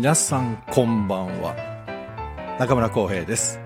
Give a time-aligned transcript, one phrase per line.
[0.00, 1.54] 皆さんこんばんは。
[2.58, 3.60] 中村浩平です、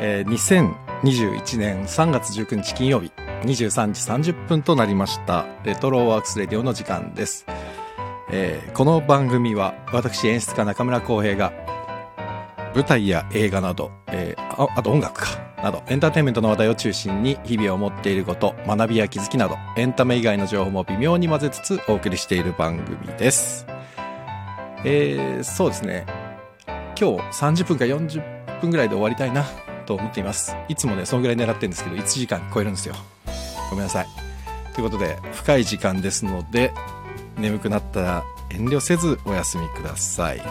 [0.00, 0.74] えー
[1.04, 3.12] 2021年3月19日金曜日
[3.44, 7.46] 23時30分となりましたレトロワークスレディオの時間です、
[8.32, 11.52] えーこの番組は私演出家中村浩平が
[12.74, 23.69] 舞台や映画など、えーああと音楽かなどエンターテインメントの話題を中心に日々を持っていること学びや気づきなどエンタメ以外の情報も微妙に混ぜつつお送りしている番組です。
[24.84, 26.06] えー、そうですね。
[26.98, 29.44] 今日30分か40分ぐらいで終わりたいな
[29.86, 30.54] と思っています。
[30.68, 32.94] いつもねそのぐらい狙ってるんですけど1時間超えるんですよ。
[33.70, 34.06] ごめんなさい。
[34.74, 36.72] ということで深い時間ですので
[37.36, 40.42] 眠くなったら遠慮せずお休みください。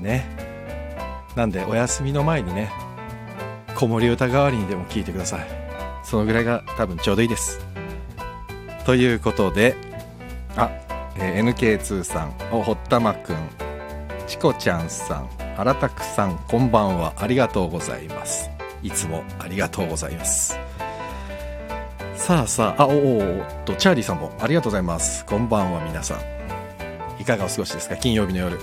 [0.00, 0.26] ね。
[1.36, 2.70] なんでお休みの前にね
[3.74, 5.46] 子守歌代わりにでも聞いてください。
[6.04, 7.60] そのぐらいが多分ちょうどいいです。
[8.84, 9.76] ということで
[10.56, 10.70] あ、
[11.16, 13.36] えー NK2 さんおほったまくん。
[14.26, 15.28] チコちゃんさん。
[15.56, 17.12] 荒たくさんこんばんは。
[17.16, 18.50] ありがとうございます。
[18.82, 20.58] いつもありがとうございます。
[22.16, 25.24] さあさああおおおっとチャーリーさんもありがとうございます。
[25.26, 26.20] こんばんは皆さん。
[27.20, 27.96] いかがお過ごしですか？
[27.96, 28.58] 金曜日の夜。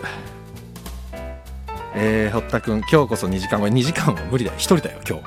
[1.95, 4.57] えー、堀田くん今日こそ2時間後2時間は無理だよ。
[4.57, 5.23] 1人だよ今日。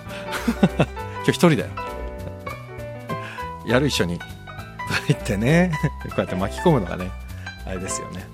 [1.25, 1.69] 今日1人だよ。
[3.67, 4.19] やる一緒に。
[5.07, 5.73] と言ってね。
[6.05, 7.11] こうやって巻き込むのがね
[7.67, 8.27] あれですよね。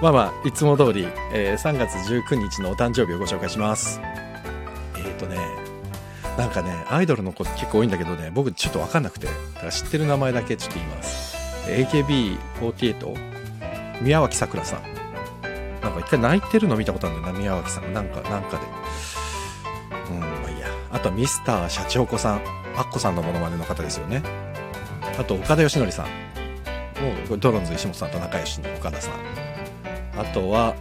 [0.00, 4.00] まあまあいつも通り、えー3月19日のお誕生日をご紹介します。
[4.96, 5.38] えっ、ー、とね
[6.36, 11.36] なんかねアイドルの子結構多いんだけどね僕ちょっと分かんなくてだから知ってる名前だけちょっと言います。
[11.66, 13.38] AKB48
[14.00, 14.82] 宮脇さくらさん。
[15.80, 17.92] なんか一回泣いてるの見たことあるんだよな宮脇さん。
[17.92, 18.66] なんかなんかで。
[20.10, 20.66] うんまあいいや。
[20.92, 22.40] あとはミスターシャチホコさん。
[22.76, 24.22] アッコさんのモノマネの方ですよね。
[25.18, 26.06] あと岡田義則さん。
[26.06, 26.12] も
[27.34, 29.14] うドローンズ石本さんと仲良しの岡田さん。
[30.18, 30.74] あとは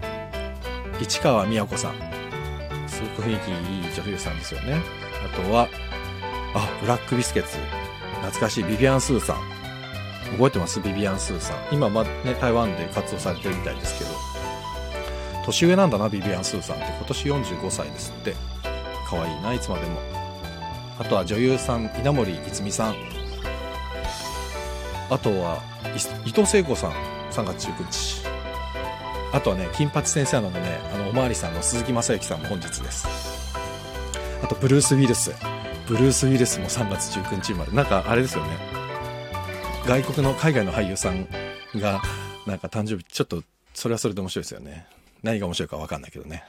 [1.01, 1.93] 市川美和子さん。
[2.87, 3.53] すごく雰囲気い
[3.87, 4.81] い女優さんですよね。
[5.25, 5.67] あとは
[6.55, 7.57] あブラックビスケッツ。
[8.21, 9.37] 懐かしいビビアン・スーさん。
[10.33, 10.81] 覚えてます？
[10.81, 11.57] ビビアン・スーさん。
[11.71, 12.09] 今まね
[12.39, 14.11] 台湾で活動されてるみたいですけど。
[15.45, 16.85] 年上なんだなビビアン・スーさんって。
[16.85, 18.35] 今年45歳ですって。
[19.07, 19.99] 可愛いないつまでも。
[20.99, 22.95] あとは女優さん稲森いつみさん。
[25.09, 25.61] あとは
[26.25, 26.91] 伊藤聖子さん
[27.31, 28.27] 3月19日
[29.33, 33.07] あとはね金八先生なのでねあのおまわりさんの鈴木雅之さんも本日です。
[34.43, 35.31] あとブルース・ウィルス。
[35.87, 38.57] ブルース・ウィルスも3月19日生まれなんかあれですよね。
[39.85, 41.27] 外国の海外の俳優さん
[41.75, 42.01] が
[42.45, 43.43] なんか誕生日ちょっと
[43.73, 44.85] それはそれで面白いですよね。
[45.23, 46.43] 何が面白いか分かんないけどね。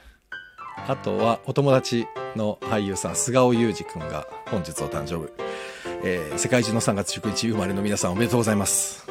[0.87, 5.31] あとはお友達の俳優さん菅尾裕二くんが本日お誕生日、
[6.03, 9.07] えー世界中の3月19日生まれの皆さんおめでとうございます。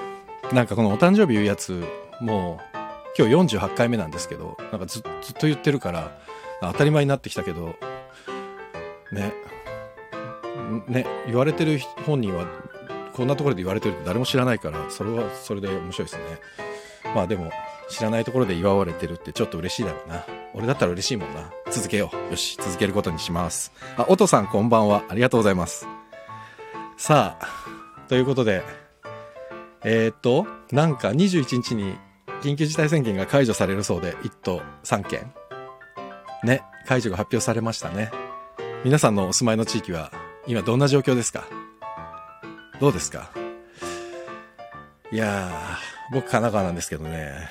[0.53, 1.85] なんかこのお誕生日言うやつ
[2.21, 2.79] もう
[3.19, 6.19] 今日48回目なんですけどなんかずっと言ってるから
[6.61, 7.77] 当たり前になってきたけど
[9.13, 9.33] ね。
[10.87, 12.47] ね言われてる本人は
[13.13, 16.23] こんなところで言われてるって誰も知らないからそれはそれで面白いですね。
[17.15, 17.51] まあでも
[17.91, 20.25] 知らないところで祝われてるってちょっと嬉しいだろうな。
[20.55, 21.51] 俺だったら嬉しいもんな。
[21.71, 22.31] 続けよう。
[22.31, 23.73] よし続けることにします。
[23.97, 25.05] あおとさんこんばんは。
[25.09, 25.87] ありがとうございます。
[26.99, 28.63] さあということで
[29.85, 31.95] えー、っとなんか21日に
[32.43, 35.33] 緊急事態宣言が解除されるそうで1都3県。
[36.45, 38.11] ね解除が発表されましたね。
[38.85, 40.13] 皆さんのお住まいの地域は
[40.47, 41.45] 今どんな状況ですか？
[42.81, 43.31] どうですか？
[45.13, 47.49] いやー僕神奈川なんですけどね。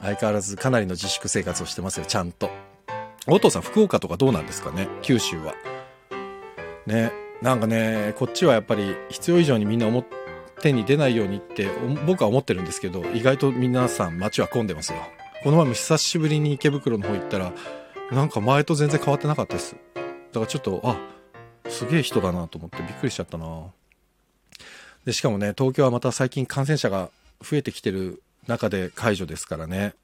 [0.00, 2.50] 相変わらずかなりの自粛生活をしてますよちゃんと。
[3.28, 4.88] お父さん福岡とかどうなんですかね？
[5.02, 5.54] 九州は。
[6.86, 7.12] ね。
[7.42, 11.68] なんかねこっちはやっぱり必要以上にみんな表に出ないようにって
[12.06, 14.98] 僕は思ってるんですけど意外と皆さん街は混んでますよ。
[15.44, 17.52] この前も久しぶりに池袋の方行ったら
[18.10, 19.76] なんか前と全然変わってなかったです。
[19.94, 20.00] だ
[20.34, 20.96] からちょっとあ
[21.68, 23.66] すげえ人だなと思ってびっくりしちゃったな。
[25.04, 27.10] でしかもね東京はまた最近感染者が
[27.42, 29.94] 増えてきてる中で解除ですからね。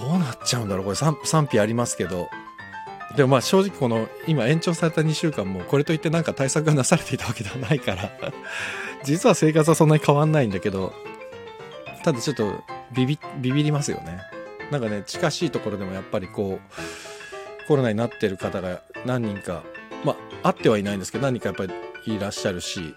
[0.00, 0.96] どうなっちゃうんだろうこれ。
[0.96, 1.16] 賛
[1.50, 2.28] 否ありますけど。
[3.16, 8.10] でもまあ正直この今延長された2週間もこれといってなんか対策がなされていたわけではないから
[9.02, 10.92] 実は生活はそんなに変わんないんだけど
[12.04, 12.62] ただちょっと
[12.92, 14.20] ビビビビりますよね。
[14.70, 19.62] なんかね近しいところでもやっぱりこうコロナになってる方が何人か
[20.04, 21.72] まあ会ってはいないんですけど何人かやっぱ
[22.06, 22.94] りいらっしゃるし。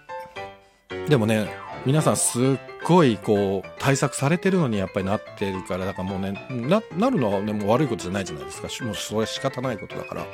[1.08, 1.48] でもね
[1.84, 10.26] 皆さんすっごいこう対策されてるのにやっぱりなってるからだからもうねななるのはねもう悪いことじゃないじゃないですかもうそれ仕方ないことだから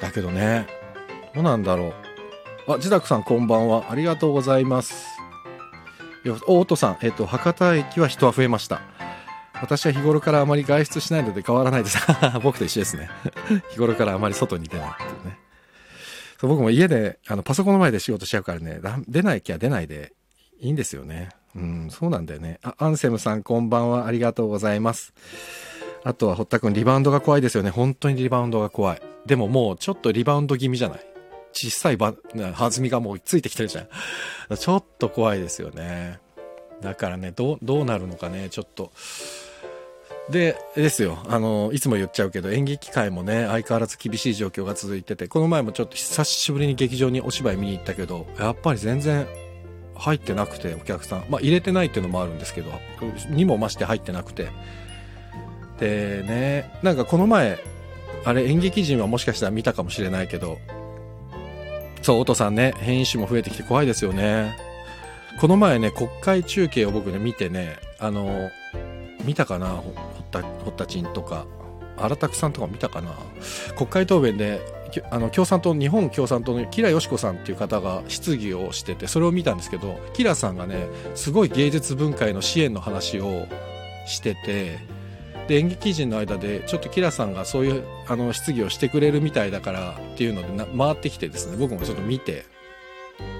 [0.00, 0.66] だけどね
[1.34, 1.94] どうなんだろ
[2.68, 5.14] うあ自宅さんこんばんはありがとうございます
[6.46, 8.80] おおとさんえっ、と博多駅は人は増えました
[9.60, 11.98] 私は日頃からあまり外出しないので変わらないです。
[12.42, 13.08] 僕と一緒ですね。
[13.70, 15.38] 日頃からあまり外に出ないっていうね。
[16.38, 20.12] そう僕も家で、あの、パソコンの前で仕事しちゃうからね、出ないきゃ出ないで
[20.58, 21.30] いいんですよね。
[21.56, 22.58] うん、そうなんだよね。
[22.62, 24.06] あ、アンセムさんこんばんは。
[24.06, 25.14] ありがとうございます。
[26.02, 27.70] あとは、堀田くん、リバウンドが怖いですよね。
[27.70, 29.02] 本当にリバウンドが怖い。
[29.24, 31.00] でももう、ちょっとリバウンド気味じゃない？
[31.52, 34.56] 小さいば、弾みがもうついてきてるじゃん。
[34.56, 36.18] ちょっと怖いですよね。
[36.82, 38.90] だからね、どう、どうなるのかね、ちょっと。
[40.28, 41.18] で、ですよ。
[41.28, 49.26] あの、いつも言っちゃうけど、演劇界もね、相変わらず厳しい状況が続いてて、この前もちょっと久しぶりに劇場にお芝居見に行ったけど、やっぱり全然
[49.94, 51.24] 入ってなくて、お客さん。
[51.28, 52.72] まあ、入れてないっていうのもあるんですけど、
[53.28, 54.48] にも増して入ってなくて。
[55.78, 57.58] でね、なんかこの前、
[58.24, 60.58] あれ演劇人はもしかしたら見たかもしれないけど、
[62.02, 64.56] そう、おとさんね、変異種も増えてきて怖いですよね。
[65.40, 68.50] この前ね、国会中継を僕ね、見てね、あの、
[69.24, 69.86] 見たかな堀
[70.30, 71.46] 田、堀田ちんとか、
[71.96, 73.10] 荒拓さんとか見たかな
[73.76, 74.60] 国会答弁で、
[75.10, 83.46] あの、共産党、日本共産党の吉良よし子さんっていう方が質疑をしてて、それを見たんですけど、吉良さんがね、すごい芸術文化への支援の話を
[84.06, 84.78] してて、
[85.48, 92.44] で、演劇人の間で、ちょっとキラさんがそういう、あの、質疑をしてくれるみたいだからっていうので、回ってきてですね、僕もちょっと見て、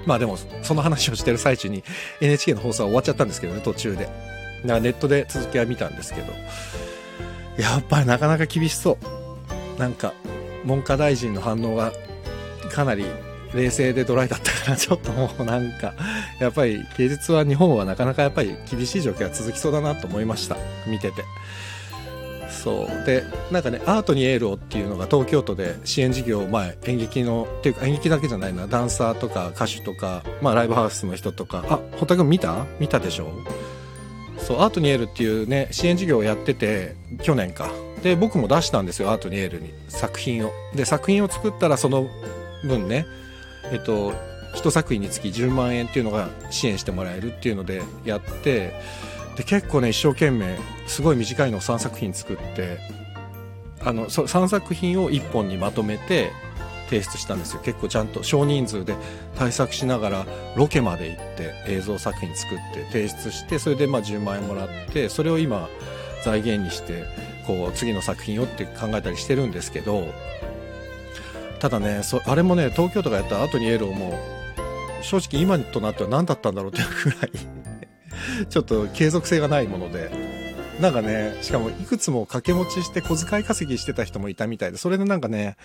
[0.05, 1.83] まあでも、その話をしてる最中に
[2.21, 4.05] NHK の放送は終わっちゃったんですけどね、途中で。
[4.05, 4.17] だか
[4.65, 6.33] らネットで続きは見たんですけど、
[7.57, 8.97] やっぱりなかなか厳しそ
[9.77, 9.79] う。
[9.79, 10.13] なんか、
[10.65, 11.91] 文科大臣の反応が
[12.71, 13.05] かなり
[13.53, 15.93] 冷静でドライだったからちょっともうなんか
[16.41, 20.57] やっぱり芸術は日本はなかなかやっぱり厳しい状況が続きそうだなと思いました。
[20.87, 21.23] 見てて。
[22.49, 23.05] そう。
[23.05, 28.67] でなんかねアートにエールをっていうのが東京都で支援事業前演劇のっていうか演劇だけじゃないな。
[28.67, 31.63] ダンサーとか歌手とか、まあ、ライブハウスの人とか。
[31.69, 32.65] あ堀田君見た？
[32.79, 33.31] 見たでしょ
[34.37, 34.61] そう。
[34.61, 37.71] アートにエールっていうね支援事業をやってて去年か。
[38.05, 39.73] で僕も出したんですよアートにエルに。
[39.89, 40.51] 作品を。
[40.75, 42.07] で作品を作ったらその
[42.63, 43.07] 分ね
[43.71, 44.13] えっと
[44.53, 48.79] 1作品につき10万円っていうのが支援してもらえるっていうのでやって
[49.37, 50.55] で結構ね一生懸命
[50.85, 52.77] すごい短いのを3作品作って
[53.83, 56.31] あのそ3作品を1本にまとめて
[56.91, 57.61] 提出したんですよ。
[57.63, 58.95] 結構ちゃんと少人数で
[59.35, 60.25] 対策しながら
[60.55, 65.67] ロケまで行って映像作品作って提出してそれでまあ10万円もらってそれを今
[66.23, 67.03] 財源にして
[67.45, 70.05] こう次の作品をって考えたりしてるんですけど
[71.59, 74.19] ただねそあれもね東京都がやった後にエールをも
[75.01, 77.65] う正直今となっては何だったんだろうっていうぐらい
[78.49, 80.11] ちょっと継続性がないもので、
[80.79, 85.57] なんかね、しかもいくつも掛け持ちして小遣い稼ぎしてた人もいたみたいで、それでなんかね、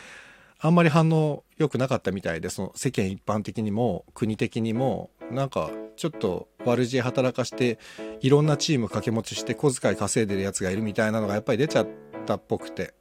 [0.59, 5.71] あんまり反応良くなかったみたいで、その世間一般的にも国的にも、なんか
[6.01, 7.79] ちょっと悪知恵働かして、
[8.23, 11.89] いろんなチーム掛け持ちして小遣い稼いでるやつがいるみたいなのがやっぱり出ちゃっ
[12.25, 12.95] たっぽくて。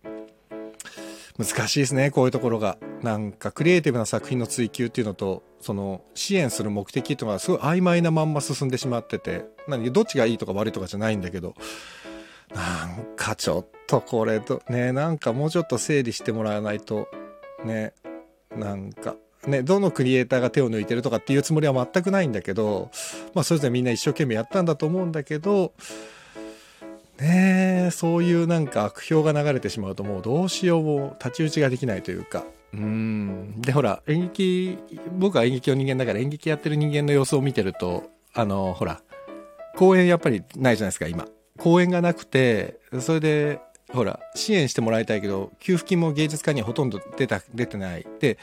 [1.38, 2.78] 難しいですね、こういうところが。
[3.01, 11.56] なんかクリエイティブな作品の追求っていうのと、その支援する目的っていうのがすごい曖昧なまんま進んでしまってて、何、どっちがいいとか悪いとかじゃないんだけど、
[12.53, 17.08] なんかちょっとこれと、ね、なんかもうちょっと整理してもらわないと、
[17.63, 17.94] ね、
[18.53, 19.15] なんか、
[19.48, 22.91] ね、どのクリエイターが手を抜いてるとかっていうつもりは全くないんだけど、
[23.34, 25.74] まあそれぞれみんな一生懸命やったんだと思うんだけど、
[27.19, 32.46] ねえ、そういうなんか悪評が流れてしまうともうどうしようも太刀打ちができないというか。
[32.74, 33.62] うん。
[33.62, 34.77] で、ほら、演劇、
[35.17, 39.01] 僕は演劇の人間だから演劇やってる人間の様子を見てると、あの、ほら、
[39.75, 41.27] 公演やっぱりないじゃないですか、今。
[41.58, 43.60] 公演がなくて、それで、
[43.91, 48.05] ほら、支援してもらいたいけど、給付金も芸術家にはほとんど出た、出てない。
[48.19, 48.38] で、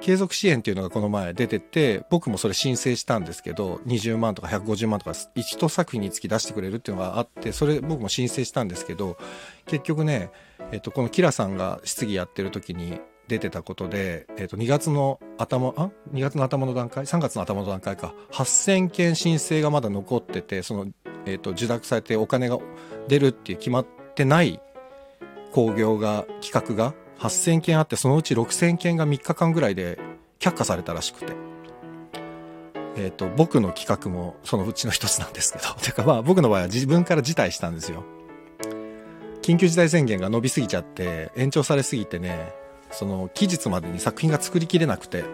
[0.00, 9.18] 継続支援っていうのがこの前出てて、僕もそれ申請したんですけど、20万とか150万とか1作品につき出してくれるっていうのがあって、それ僕も申請したんですけど、
[9.66, 10.30] 結局ね、
[10.72, 18.14] えっと、このキラさんが質疑やってる時に出てたことで、えっと、2月の頭、あ ?2 月の頭の段階 ?3 月の頭の段階か。
[18.32, 20.86] 8000件申請がまだ残ってて、その、
[21.26, 22.58] えっと、受諾されてお金が
[23.06, 24.60] 出るっていう決まってない
[25.52, 29.98] 工業が、企画が8000件あってそのうち6000件が3日間ぐらいで
[30.38, 31.34] 却下されたらしくて。
[32.96, 35.64] えっ、ー、と、僕の企画もそのうちの一つなんですけど。
[35.80, 38.04] てかまあ僕の場合は自分から辞退したんですよ。
[39.42, 42.52] 緊急事態宣言が伸びすぎちゃって延長されすぎてね、
[42.90, 45.24] その期日までに作品が作りきれなくて、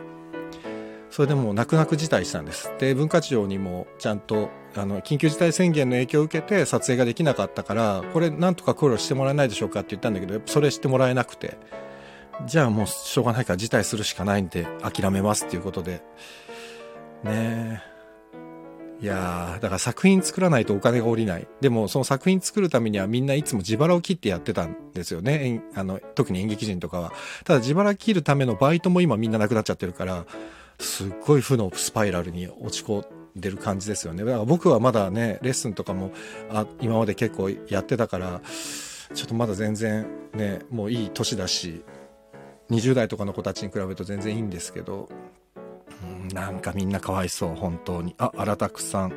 [1.11, 2.71] それでもう泣く泣く辞退したんです。
[2.79, 11.57] で、文化庁にもちゃんと、あの、緊急事態宣言の影響を受けて撮影ができなかったから、これなんとか考慮してもらえないでしょうかって言ったんだけど、それしてもらえなくて、
[12.47, 16.03] じゃあもうしょうがないから辞退するしかないんで諦めますっていうことで、
[17.25, 17.97] ねえ
[18.99, 21.47] いやー、だから作品作らないとお金が下りない。
[21.61, 25.63] でも、その作品作るためにはみんないつも自腹を切ってやってたんですよね。
[25.75, 27.13] あの、特に演劇人とかは。
[27.45, 30.25] ただ自腹切るためのバイトも今みんななくなっちゃってるから、
[30.79, 34.25] すっごい負のスパイラルに落ち込んでる感じですよね。
[34.25, 36.13] だから僕はまだね、レッスンとかも、
[36.51, 38.41] あ、今まで結構やってたから、
[39.15, 41.85] ちょっとまだ全然ね、もういい年だし、
[42.71, 45.09] 20代とかの子たちに比べると全然いいんですけど、
[46.33, 48.15] なんかみんなかわいそう、本当に。
[48.19, 49.13] あ、荒拓さん。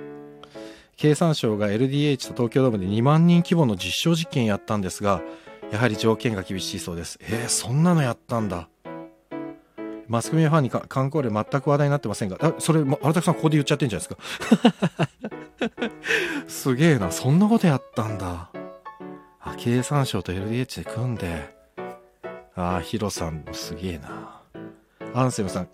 [0.96, 5.22] 経産省が LDH と東京ドームで2万人規模の実証実験やったんですが、
[5.72, 7.20] やはり条件が厳しいそうです。
[7.22, 8.70] えー、そんなのやったんだ。
[10.10, 15.90] マスコミファンに観光で全く話題になってませんが、あ、それ、荒拓さんここで言っちゃってんじゃないですか？
[16.50, 18.50] すげえな、そんなことやったんだ。
[19.42, 21.56] あ、経産省と LDH で組んで。
[22.56, 24.42] ああ、ヒロさんもすげえな。
[25.14, 25.70] アンセムさん、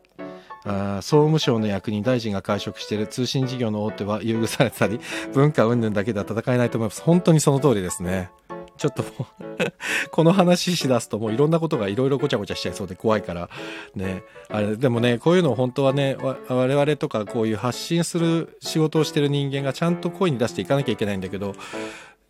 [0.66, 5.00] あ総務省の役に大臣が会食している通信事業の大手は優遇されたり、
[5.34, 7.02] 文化云々だけでは戦えないと思います。
[7.02, 8.30] 本当にその通りですね。
[8.78, 9.56] ちょっともう
[10.12, 13.50] この話しだすともういろんなことがいろいろごちゃごちゃしちゃいそうで怖いから、
[13.96, 14.24] ね。
[14.50, 16.18] あれ、でもね、こういうの本当はね、
[16.50, 21.56] 我々とかこういう発信する仕事をしてる人間がちゃんと声に出していかなきゃいけないんだけど、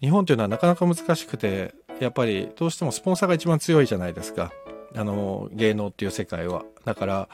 [0.02, 4.52] 日本というのはなかなか難しくて、やっぱりどうしてもスポンサーが一番強いじゃないですか。
[4.96, 6.64] あの、芸能っていう世界は。
[6.86, 7.30] だから、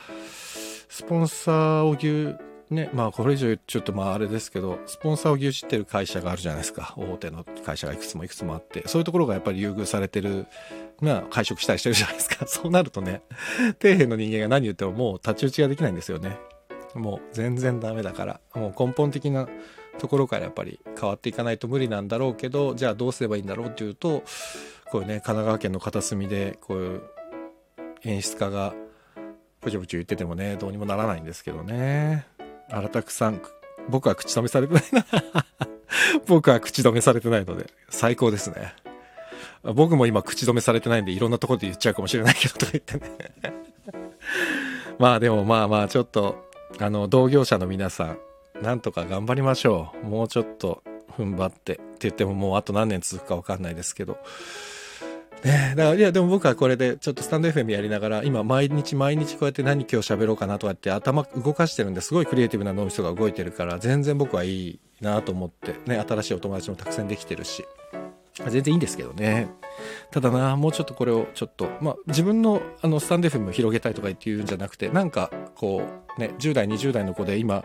[0.90, 2.36] スポンサーを牛、
[2.72, 6.94] ね、まあこれ以上ちょっとまああれですけど、スポンサーを牛耳ってる会社があるじゃないですか。
[6.98, 10.48] 大手の会社がいくつもいくつもあって、そういうところがやっぱり優遇されてる、
[11.02, 12.48] まあ会食したりしてるじゃないですか。
[12.48, 13.24] そうなるとね、
[13.82, 16.38] 底辺の人間が何言ってももう太刀打ちができないんですよね。
[16.96, 19.50] もう全然ダメだから、もう根本的な
[19.98, 24.24] ところからやっぱり変わっていかないと無理なんだろうけど、じゃあどうすればいいんだろうっていうと、
[24.90, 27.02] こういうね、神奈川県の片隅でこういう
[28.04, 28.74] 演出家が
[29.62, 32.26] ぷちょぷちょ言っててもね、どうにもならないんですけどね。
[32.72, 33.42] 荒拓さん、
[33.90, 35.06] 僕は口止めされてないな。
[36.26, 38.74] 僕は口止めされてないので、最高ですね。
[39.64, 43.54] 僕も今口止めされてないんで、いろんなとこで言っちゃうかもしれないけど、とか言ってね。
[44.98, 46.50] まあでもまあまあ、ちょっと、
[46.80, 48.18] あの、同業者の皆さん、
[48.62, 50.06] なんとか頑張りましょう。
[50.06, 50.84] もうちょっと
[51.18, 51.74] 踏ん張って。
[51.74, 54.18] って言ってももうあと何年続くかわかんないですけど。
[55.44, 62.14] ねだから、いや、でも僕はこれで、ちょっとスタンド FM やりながら、今、毎日毎日こうやって何今日喋ろうかなとかって頭動かしてるんです。
[62.14, 67.66] ごいクリエイティブな脳みそが動いてるから、全然僕はいいなと思って、ね、新しいお友達もたくさんできてるし、
[68.50, 69.50] 全然いいんですけどね。
[70.12, 75.84] ただな、もうちょっとこれをちょっと、まあ、自分のあのスタンド FM を広げたいとか言って言うんじゃなくて、なんか、こ
[76.18, 77.64] う、ね、10代、20代の子で今、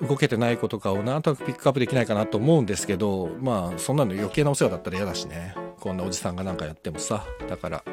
[0.00, 5.54] 動けてない子とかをなんとなくピックアップできないかなと思うんですけど、まあ、そんなの余計なお世話だったら嫌だしね。
[5.80, 7.24] こんなおじさんがなんかやってもさ。
[7.48, 7.84] だから、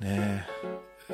[0.00, 0.46] ね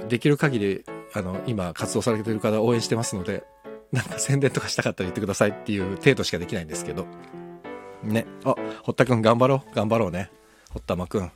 [0.08, 3.44] できる限り、あの、今活動されてる方応援してますので、
[3.92, 7.06] なんか宣伝とかしたかったら言ってくださいっていう程度しかできないんですけど。
[8.02, 8.26] ね。
[8.44, 9.74] あ、堀田くん頑張ろう。
[9.74, 10.30] 頑張ろうね。
[10.70, 11.32] 堀田真くん。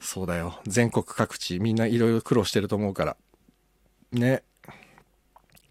[0.00, 0.60] そうだよ。
[0.66, 3.16] 全国各地みんないろいろ苦労してると思うから。
[4.12, 4.42] ね。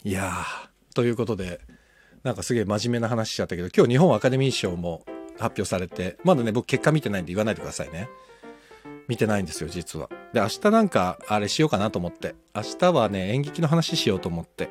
[0.03, 0.70] いやー。
[0.93, 1.61] ということで、
[2.23, 5.03] なんかすげえ真面目な話しちゃったけど、今日日本アカデミー賞も
[5.39, 8.09] 発表されて、まだね、僕結果見てないんで言わないでくださいね。
[9.07, 10.09] 見てないんですよ、実は。
[10.33, 12.35] で、明日なんか、あれしようかなと思って。
[12.55, 14.69] 明日はね、演劇の話しようと思って。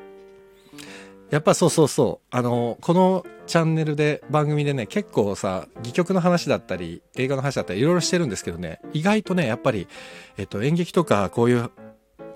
[1.29, 2.27] やっぱそうそうそう。
[2.35, 9.87] あの、このチャンネルで、番組でね、結構さ、戯曲の話だったり、映画の話だったり、いろいろしてるんですけどね、意外とね、やっぱり、
[10.37, 11.69] えっと、演劇とか、こういう、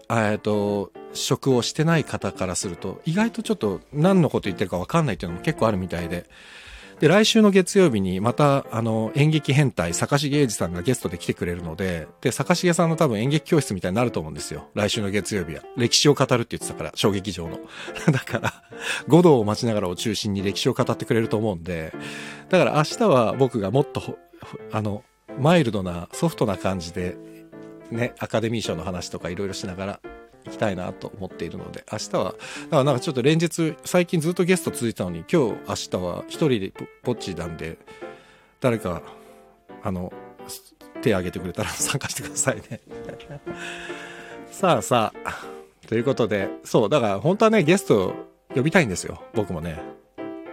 [0.10, 6.30] えっと、職をしてない方からすると、意外とちょっと何のこと言ってるかわかんないっていうのも結構あるみたいで、
[7.00, 14.70] で、来週の月曜日にまた、あの、演劇変態、坂重英二さんがゲストで来てくれるので、で、坂重さんの多分演劇教室みたいになると思うんですよ。
[14.76, 15.64] 来週の月曜日は。
[15.76, 17.60] 歴史を語るって言ってたから、小劇場の。
[18.12, 18.64] だから、
[19.10, 21.94] 五道を待ちながらを中心に歴史を語ってくれると思うんで、
[22.50, 24.18] だから明日は僕がもっと、
[24.72, 25.04] あの、
[25.38, 27.18] マイルドな、ソフトな感じで、
[27.92, 30.00] ね、アカデミー賞の話とかいろいろしながら
[30.46, 32.38] 行きたいなと思っているので、明日は、だか
[32.72, 36.74] らなんかちょっと連日、最近ずっとゲスト続いたのに、今日、明日は一人で
[37.04, 37.78] ぼっちなんで、
[38.62, 39.02] 誰か、
[39.84, 40.12] あの、
[41.02, 42.80] 手挙げてくれたら 参加してくださいね。
[44.52, 45.44] さあさあ、
[45.88, 48.16] ということで、そう、だから本当はね、ゲスト
[48.54, 49.22] 呼びたいんですよ。
[49.34, 49.80] 僕もね。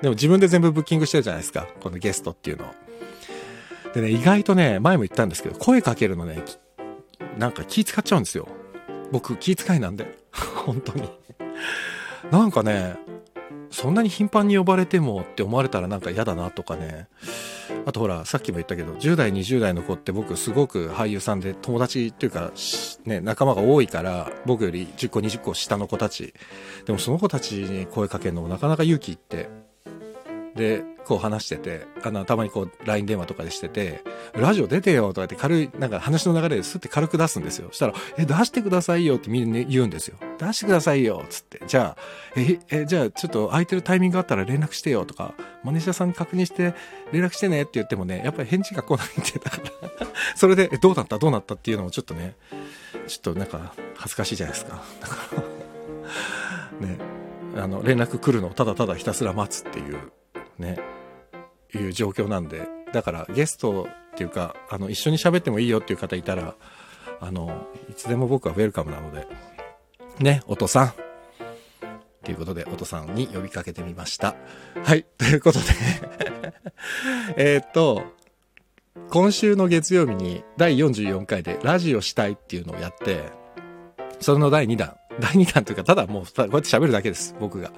[0.03, 1.69] でも自分で全部ブッキングしてるじゃないですか。
[1.81, 2.69] このゲストっていうのを。
[3.95, 6.43] でね、意外とね、前も言ったんですけど、声かけるのね、
[7.39, 8.49] なんか気使っちゃうんですよ。
[9.11, 10.19] 僕気遣いなんで。
[10.33, 11.09] 本当に。
[12.31, 12.97] なんかね
[13.71, 17.09] そんなに頻繁に呼ばれてもって思われたらなんか嫌だなとかね。
[17.87, 22.53] あとほらさっきも言ったけど10代20代の子って僕すごく俳優さんで友達っていうか
[23.05, 26.35] ね仲間が多いから僕より10個20個下の子たち。
[26.87, 29.49] でもその子たちに声かけるのもなかなか勇気いって。
[30.55, 34.03] で、こう話してて、あの、たまにこう、LINE 電話とかでしてて、
[34.35, 37.71] ラジオ出てよとかって軽い、なんか話の流れですって軽く出すんですよ。
[37.73, 40.17] したら、え、出してくださいよってみんな言うんですよ。
[40.39, 41.63] 出してくださいよつって。
[41.67, 42.03] じゃあ、
[42.37, 46.75] え、え、じゃあちょっと空いてるタイミングあったら連絡してよとか、マネージャーさん確認して
[47.13, 49.57] 連絡してねって言ってもね、やっぱり返事が来ないんで、だか
[50.01, 50.07] ら
[50.37, 52.37] それで、え、どうなったどうなったっていうのもちょっとね、
[53.07, 54.83] ちょっとなんか恥ずかしいじゃないですか。
[55.01, 55.17] だか
[56.81, 56.99] ら ね、
[57.57, 60.13] あの、連絡来るのをただただひたすら待つっていう、
[60.59, 60.79] ね、
[61.75, 66.55] いう状況なんで、だからゲストっていうか、あの、一緒に喋ってもいいよっていう方いたら、
[67.21, 69.27] あの、いつでも僕はウェルカムなので、
[70.19, 70.93] ね、お父さん。
[72.25, 74.37] ということで、お父さんに呼びかけてみました。
[74.85, 75.65] はい、ということで
[77.37, 78.05] えっと、
[79.11, 83.31] 今週の月曜日に第44回でラジオしたいっていうのをやって、
[84.21, 84.97] それの第2弾。
[85.21, 87.73] 第2弾というか、ただもうこうやって喋るだけです、僕が。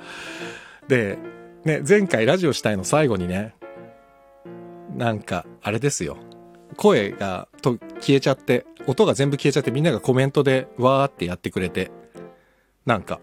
[0.88, 1.19] で、
[1.64, 3.54] ね、前回ラジオしたいの最後にね、
[4.97, 6.18] なんか、あれですよ。
[6.76, 11.90] 声がと消えちゃって、音が全部消えちゃってみんながコメントでわーってやってくれて、
[12.85, 13.21] なんか、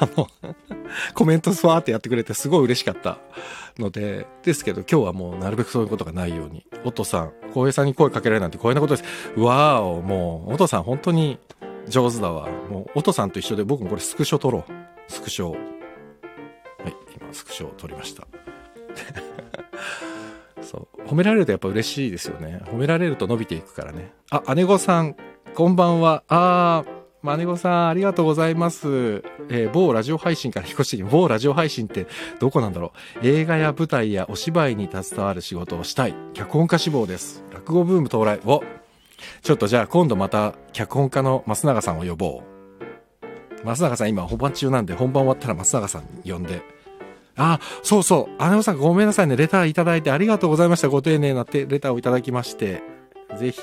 [0.00, 0.28] あの、
[1.14, 3.18] コメントスワーってやってくれてすごい嬉しかった
[3.78, 9.40] ので、ですけど今日はもうなるべくそういうことがないように、おとさん、浩平さんに声かけられるなんて光栄なことです。
[9.40, 11.38] わーお、もう、おとさん本当に
[11.88, 12.48] 上手だわ。
[12.70, 14.72] もう、おとさんと一緒で僕もこれスクショ撮ろう。
[15.08, 15.81] スクショ。
[17.16, 18.26] 今スクショを撮りました。
[20.62, 21.02] そう。
[21.06, 22.60] 褒められるとやっぱ嬉しいですよね。
[22.66, 24.12] 褒められると伸びていくからね。
[24.30, 25.16] あ、姉御さん、
[25.54, 26.22] こんばんは。
[26.28, 29.22] あー、姉御さん、ありがとうございます。
[29.48, 32.06] えー、某ラジオ配信から引っ越してき某ラジオ配信って
[32.40, 32.92] どこなんだろ
[33.22, 33.26] う。
[33.26, 36.14] 映画や舞台やお芝居に携わる仕事をしたい。
[36.34, 37.44] 脚本家志望です。
[37.52, 38.40] 落語ブーム到来。
[38.44, 38.62] お
[39.42, 42.52] ちょっとじゃあ今度また脚本家の増永さんを呼ぼう。
[43.64, 46.62] 増永さん今本番中なんで本番終わったら増永さん呼んで
[47.36, 48.48] あ、そうそう。
[48.48, 49.36] 姉御さんごめんなさいね。
[49.36, 50.88] レターいただいてありがとうございました。
[50.88, 52.82] ご丁寧なレターをいただきまして。
[53.38, 53.60] ぜひ、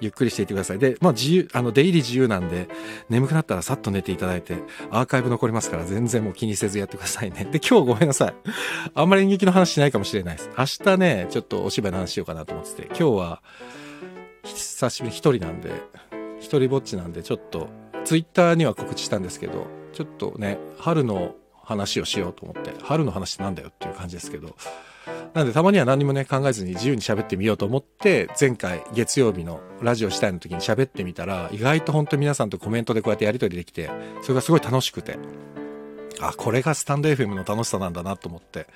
[0.00, 0.78] ゆっくりしていってください。
[0.78, 2.68] で、まあ自由、あの、出入り自由なんで、
[3.08, 4.58] 眠くなったらさっと寝ていただいて、
[4.90, 7.44] アーカイブ残りますから全然もう気にせずやってくださいね。
[7.50, 8.34] で、今日ごめんなさい。
[8.94, 10.50] あんまり演劇の話しないかもしれないです。
[10.56, 13.42] 明日ね、ちょっとお芝居の話しようかなと思ってて、今日は、
[14.44, 15.70] 久しぶりに一人なんで、
[16.40, 17.68] 一人ぼっちなんで、ちょっと、
[18.04, 21.34] ツイッターには告知したんですけど、ちょっとね、春の
[21.68, 24.56] 話をしようと思って、春の話ってなんだよっていう感じですけど、
[25.34, 33.90] なんでたまには何もね考えずに自由に喋ってみようと思って、前回月曜日のラジオしたいの時に喋ってみたら、意外と本当皆さんとコメントでこうやってやり取りできて、
[34.22, 35.18] それがすごい楽しくて、
[36.20, 38.66] あ、これがスタンド FM の楽しさなんだなと思って、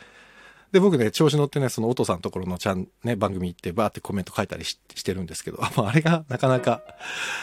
[0.70, 6.82] で、僕ね、調子乗ってね、そのお父さんのところのちゃん、ね、番組行ってバーってコメント書いたりしてるんですけど、あ、あれがなかなか。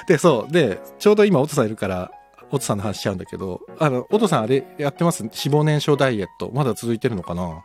[0.08, 0.52] で、そう。
[0.52, 2.12] で、ちょうど今お父さんいるから、
[2.52, 5.24] おとさんの話しちゃうんだけど、あの、おとさんあれやってます？
[5.24, 6.52] 脂肪燃焼ダイエット。
[6.54, 7.64] まだ続いてるのかな？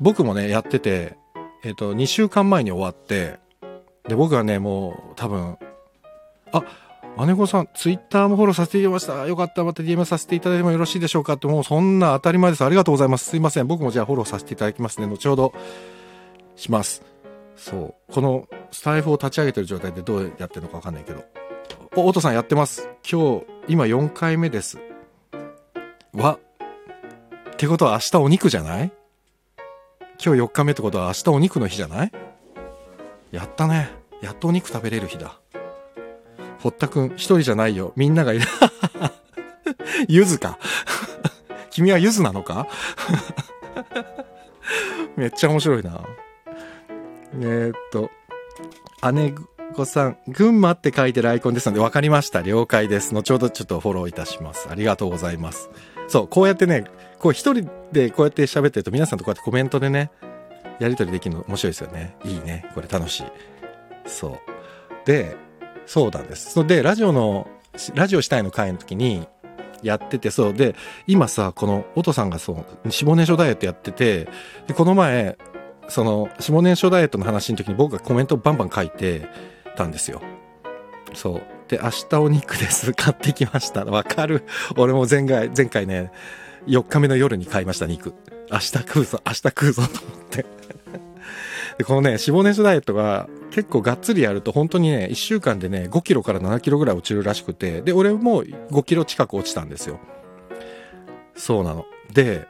[0.00, 1.16] 僕もね、やってて、
[1.64, 3.38] えっ、ー、と、2週間前に終わって、
[4.08, 5.58] で、僕はね、もう、多分、
[6.52, 6.64] あ、
[7.26, 9.26] 姉子さん、ツイッターもフォローさせていただきました。
[9.26, 9.64] よかった。
[9.64, 11.32] また DM させていただいてもよろしいでしょうか？
[11.32, 12.64] って、もうそんな当たり前です。
[12.64, 13.24] ありがとうございます。
[13.24, 13.66] すいません。
[13.66, 15.06] 僕もじゃあフォローさせていただきますね。
[15.08, 15.52] 後ほど
[16.54, 17.02] します。
[17.56, 18.12] そう。
[18.12, 21.24] このスタイフを立ち上げてる状態でどうやってるのかわかんないけど。
[21.96, 22.88] お、おとさんやってます。
[23.10, 24.78] 今日、今4回目です。
[26.14, 26.38] わ。
[27.52, 28.92] ってことは明日お肉じゃない？
[30.24, 32.12] 今日4日目ってことは明日お肉の日じゃない？
[33.30, 33.90] やったね。
[34.22, 35.38] やっとお肉食べれる日だ。
[36.60, 37.92] 堀田くん、一人じゃないよ。
[37.94, 38.46] みんながいる。
[40.08, 40.58] ゆずか。
[41.70, 42.66] 君はゆずなのか？
[45.16, 46.00] めっちゃ面白いな。
[47.40, 48.10] えー、っと、
[49.12, 49.34] 姉
[49.74, 52.42] 子さん、群馬って書いてるアイコンですので分かりました。
[52.42, 53.14] 了解です。
[53.14, 54.68] 後ほどちょっとフォローいたします。
[54.70, 55.70] ありがとうございます。
[56.08, 56.84] そう、こうやってね、
[57.18, 60.10] こう一人でこうやって喋ってると皆さんとこうやってコメントでね、
[60.78, 62.16] やりとりできるの面白いですよね。
[62.24, 62.66] いいね。
[62.74, 63.24] これ楽しい。
[64.06, 64.38] そう。
[65.06, 65.36] で、
[65.86, 66.66] そうなんです。
[66.66, 67.48] で、ラジオの、
[67.94, 69.26] ラジオしたいの会の時に
[69.82, 70.54] やってて、そう。
[70.54, 70.74] で、
[71.06, 74.28] 今さ、この、おとさんがそう、脂肪燃焼ダイエットやってて、
[74.66, 75.36] で、この前、
[75.88, 79.26] その、脂肪燃焼ダイエットの話の時に僕がコメントをバンバン書いて
[79.78, 80.20] たんですよ。
[81.14, 81.42] そう。
[81.68, 82.92] で、明日お肉です。
[82.94, 83.84] 買ってきました。
[83.84, 84.44] わかる。
[84.76, 86.10] 俺も前回、前回ね、
[86.66, 88.14] 4日目の夜に買いました、肉。
[88.50, 90.46] 明日食うぞ、明日食うぞと思って
[91.78, 100.00] で、このね、脂肪燃焼ダイエットが結構がっつりやると本当にね、1週間でね、5キロから7キロぐらい落ちるらしくて、で、俺も5キロ近く落ちたんですよ。
[101.34, 101.86] そうなの。
[102.12, 102.46] で、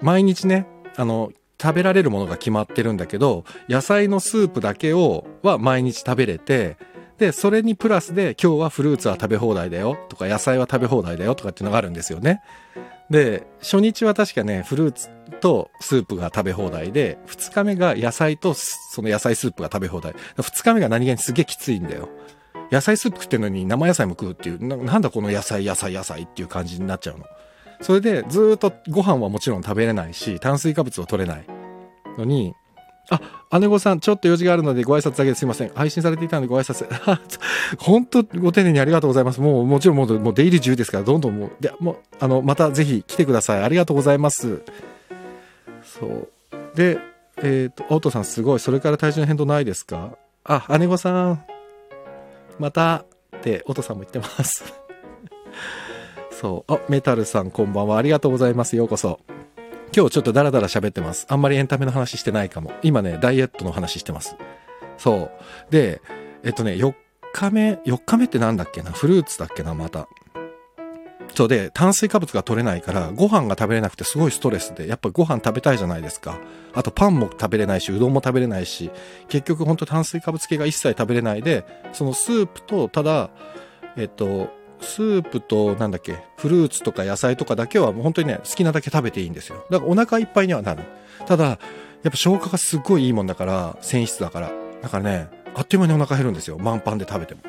[0.00, 1.32] 毎日ね、あの、
[1.62, 6.76] 食べられるものが決まってるんだけど、野菜のスープだけを、は毎日食べれて、
[7.18, 12.42] で、それにプラスで今日はフルーツは食べ放題だよとか野菜は食べ放題だよとかっていうのがあるんですよね。
[13.10, 15.08] で、初日は確かね、フルーツ
[15.40, 20.14] とスープが食べ放題で、2日目が野菜とその野菜スープが食べ放題。
[20.36, 22.08] 2日目が何気にすげえきついんだよ。
[22.72, 27.26] 野菜スープ食ってんのに生野菜も食うっていうな、なんだこの野菜野菜野菜っていう感じになっちゃうの。
[27.82, 31.44] それでずっとご飯はもちろん食べれないし、炭水化物を取れない
[32.16, 32.54] のに、
[33.10, 35.70] あ、姉御さん、ちょっと用事があるのでご挨拶だけですいません。
[35.74, 36.86] 配信されていたのでご挨拶。
[37.78, 39.40] 本当、ご丁寧にありがとうございます。
[39.40, 43.62] もう、もちろんもう、もう出入り自由ですから、どんどんもう、で、もう、あの、またぜひ来てください。
[43.62, 44.62] ありがとうございます。
[45.82, 46.28] そう。
[46.76, 46.98] で、
[47.38, 48.60] えっ、ー、と、オートさんすごい。
[48.60, 50.16] それから体重の変動ないですか？
[50.44, 51.44] あ、姉御さん、
[52.58, 53.04] また、
[53.36, 54.64] って、オートさんも言ってます。
[56.42, 56.72] そう。
[56.72, 57.98] あ、メタルさんこんばんは。
[57.98, 58.74] ありがとうございます。
[58.74, 59.20] ようこそ。
[59.96, 61.24] 今日ちょっとダラダラ喋ってます。
[61.28, 62.72] あんまりエンタメの話してないかも。
[62.82, 64.34] 今ね、ダイエットの話してます。
[64.98, 65.30] そ
[65.70, 65.72] う。
[65.72, 66.02] で、
[66.42, 66.94] えっとね、4
[67.32, 68.90] 日目、4日目ってなんだっけな？
[68.90, 70.08] フルーツだっけなまた。
[71.32, 76.40] そうで、炭水化物が取れないから、ご飯が食べれなくてすごいストレスで、やっぱご飯食べたいじゃないですか。
[76.74, 78.90] あとパンも食べれないし、うどんも食べれないし、
[79.28, 83.30] 結局ほんと炭水化物系が一切食べれないで、そのスープと、ただ、
[83.96, 84.50] えっと、
[84.82, 89.64] スープと、なんだっけ、フルーツとか野菜とかだけはもう本当にね、好きなだけ食べていいんですよ。
[89.70, 90.82] だからお腹いっぱいにはなる。
[91.26, 91.58] ただ、やっ
[92.10, 94.50] ぱ消化がすっごいいいもんだから、繊維質だから。
[94.82, 96.58] だからね、あっという間にお腹減るんですよ。
[96.58, 97.40] 満パンで食べても。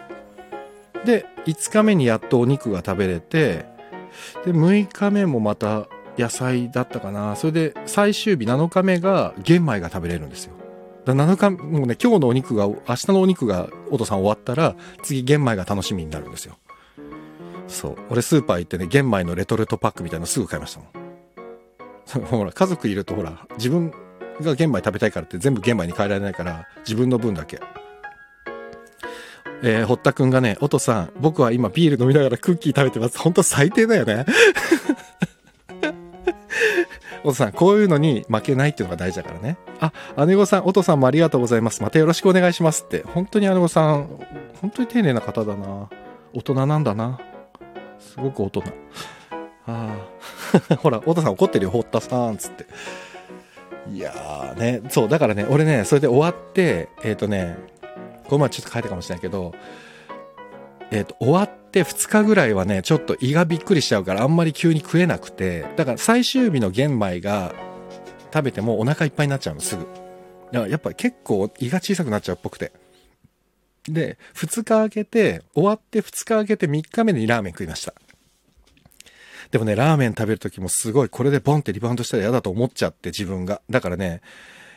[1.05, 3.65] で、5日目にやっとお肉が食べれて、
[4.45, 7.35] で、6日目もまた野菜だったかな。
[7.35, 10.53] それで最終日7日目が玄米が食べれるんですよ。
[11.05, 16.55] だ7日、もうね、今日のお肉が、明日のお肉が、お父さん終わったら、次玄米が楽しみになるんですよ。
[17.67, 17.97] そう。
[18.09, 20.85] 俺スーパー行ってね、玄米のレトルトパックみたいのすぐ買いましたも
[22.23, 22.25] ん。
[22.27, 23.93] ほら、家族いるとほら、自分
[24.41, 27.59] が玄米食べたいからって全部玄米に変えられないから、自分の分だけ。
[29.65, 33.17] えー、堀田くんがね、おとさん、僕は今ビール飲みながらクッキー食べてます。
[33.17, 34.25] ほんと最低だよね。
[37.23, 39.57] おとさん、こういうのに負けないっていうのが大事だからね。
[39.79, 39.93] あ、
[40.25, 41.81] 姉御さん、おとさんもありがとうございます。
[41.81, 43.05] またよろしくお願いしますって。
[43.13, 44.09] 本当に姉御さん、
[44.59, 45.87] 本当に丁寧な方だな。
[46.33, 47.19] 大人なんだな。
[48.13, 48.63] すごく大人。
[49.65, 49.95] あ
[50.69, 50.75] あ。
[50.77, 52.67] ほら、太田さん怒ってるよ、堀田さん、つって。
[53.91, 57.57] いやーね、そう、だからね、俺ね、それで終わって、えっ、ー、とね、
[58.25, 59.55] この前ちょっと書いたかもしれないけど、
[60.91, 67.55] えっ、ー、と、終わって2日ぐらいはね、ちょっと胃がびっくりしちゃうから、あんまり急に食えなくて、だから最終日の玄米が
[68.31, 69.83] 食べてもお腹いっぱいになっちゃうの、すぐ。
[70.51, 72.71] だからやっぱ結構胃が小さくなっちゃうっぽくて。
[73.87, 77.93] で、2日空けて、終わって2日空けて3日目にラーメン食いました。
[79.51, 83.61] でもね、ラーメン食べるときもすごい、これでボンってリバウンドしたら嫌だと思っちゃって自分が。
[83.69, 84.21] だからね、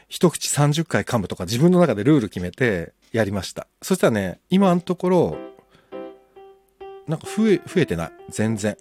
[0.08, 3.66] 一口30回噛むとか自分の中でルール決めてやりました。
[3.82, 5.38] そしたらね、今のところ、
[7.06, 8.12] なんか増え、増えてない。
[8.28, 8.76] 全然。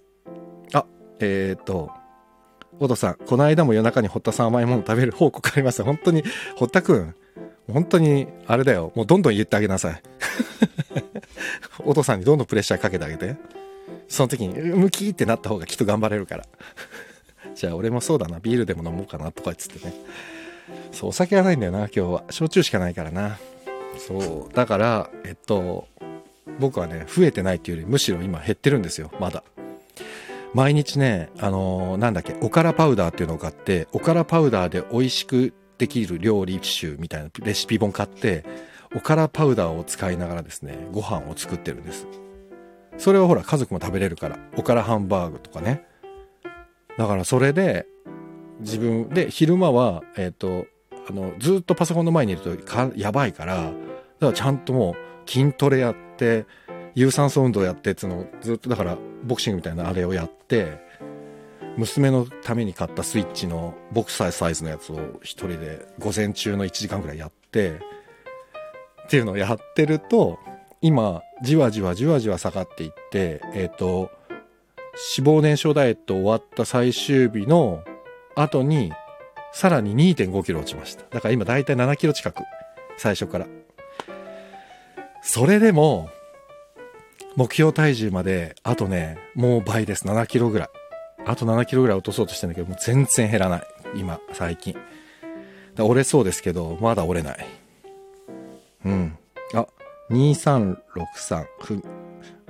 [0.72, 0.84] あ、
[1.20, 1.90] えー、っと、
[2.78, 5.84] おとさん、この間も夜中に堀田さん甘いもの食べる報告ありました。
[5.84, 6.24] 本当に、
[6.56, 7.14] 堀田くん、
[7.72, 8.92] 本当に、あれだよ。
[8.94, 10.02] もうどんどん言ってあげなさい。
[11.84, 13.36] お父さんにどんどんプレッシャーかけてあげて。
[14.08, 16.44] その時に、ムキーってなった方がきっと頑張れるから。
[17.54, 18.38] じゃあ俺もそうだな。
[18.38, 19.94] ビールでも飲もうかなとか言ってね。
[20.92, 22.24] そう、お酒がないんだよな、今日は。
[22.30, 23.38] 焼酎しかないからな。
[23.98, 24.54] そう。
[24.54, 25.88] だから、えっと、
[26.60, 29.42] 僕はね、増えてないっていうより、むしろ今減ってるんですよ、まだ。
[30.54, 38.44] 毎日ね、あのー、なんだっけ、おからパウダーっていうのを買って、おからパウダーで美味しくできる料理集みたいなレシピ本買って、
[38.94, 42.06] おからパウダーを使いながらですね、ご飯を作ってるんです。
[42.98, 44.38] それはほら、家族も食べれるから。
[44.56, 45.84] おからハンバーグとかね。
[46.96, 47.86] だからそれで、
[48.60, 50.66] 自分で、昼間は、えっ、ー、と、
[51.08, 53.74] あの、ずっとパソコンの前にいるとかやばいから、だか
[54.20, 56.46] らちゃんともう筋トレやって、
[56.94, 60.80] 有酸素運動やってっていうのをずっと、だからボクシングみたいなあれをやって、
[61.76, 67.80] 娘のために買ったスイッチのボクサーサイズのやつを一人で午前中の1時間ぐらいやって、
[69.04, 70.38] っていうのをやってると、
[70.80, 74.10] 今、じわじわじわじわ下がっていって、えっ、ー、と、
[75.18, 77.84] 脂肪燃焼ダイエット終わった最終日の
[78.34, 78.92] 後に、
[79.52, 81.04] さらに2.5キロ落ちました。
[81.10, 82.42] だから今だいたい7キロ近く。
[82.96, 83.46] 最初から。
[85.22, 86.08] それでも、
[87.36, 90.06] 目標体重まで、あとね、もう倍です。
[90.06, 90.68] 7キロぐらい。
[91.26, 93.62] あと7キロぐらい落とそうとしてんだけど、もう全然減らない。
[93.96, 94.76] 今、最近。
[95.78, 97.46] 折れそうですけど、まだ折れない。
[98.84, 99.18] うん。
[99.52, 99.66] あ、
[100.10, 101.46] 2363。
[101.60, 101.74] ふ、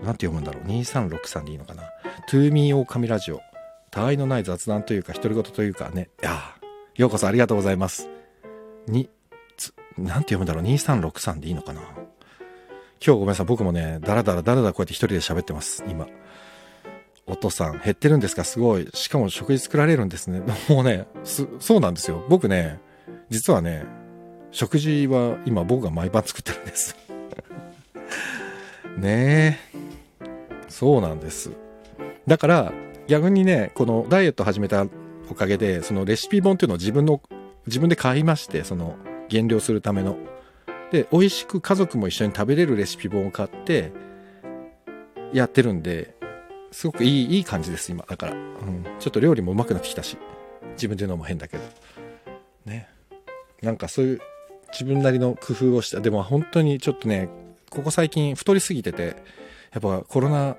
[0.03, 0.65] なんて読むんだろう。
[0.65, 1.85] 2363でいいのかな。
[2.29, 3.41] トゥーミーオオカミラジオ。
[3.91, 6.11] 他愛のない雑談というか、独り言というかね。
[6.23, 6.39] いや
[6.97, 8.11] ようこそありがとうございます。
[8.87, 9.09] に、
[9.57, 10.65] つ、なんて読むんだろう。
[10.65, 11.81] 2363でいいのかな。
[11.81, 11.89] 今
[13.01, 13.47] 日ごめんなさい。
[13.47, 15.83] 僕もね、だらだらだらだらこうやって一人で喋ってます。
[15.89, 16.07] 今。
[17.27, 18.45] お父さん、減ってるんですか？
[18.45, 18.89] すごい。
[18.95, 20.41] しかも食事作られるんですね。
[20.69, 22.25] もうね、そうなんですよ。
[22.29, 22.79] 僕ね、
[23.31, 23.85] 実はね、
[24.53, 26.97] 食事は今僕が毎晩作ってるんです。
[28.97, 30.27] ねえ。
[30.69, 31.51] そうなんです。
[32.27, 32.73] だから、
[33.07, 34.87] 逆にね、このダイエット始めた
[35.31, 37.21] おかげで、そのレシピ本っていうのを自分の、
[37.67, 38.97] 自分で買いまして、その
[39.29, 40.17] 減量するための。
[40.91, 43.93] で、美味しく家族も一緒に食べれるレシピ本を買って、
[45.33, 46.15] やってるんで、
[46.77, 48.05] すごくいい、いい感じです、今。
[48.07, 48.33] だから。
[48.35, 48.85] うん。
[48.99, 50.19] ちょっと料理もうまくなってきたし。
[50.73, 51.63] 自分で言うのも変だけど。
[52.67, 52.87] ね。
[53.63, 54.21] なんかそういう
[54.73, 56.01] 自分なりの工夫をした。
[56.01, 57.31] でも本当にちょっとね、
[57.71, 59.17] ここ最近太りすぎてて、
[59.73, 60.59] やっぱコロナ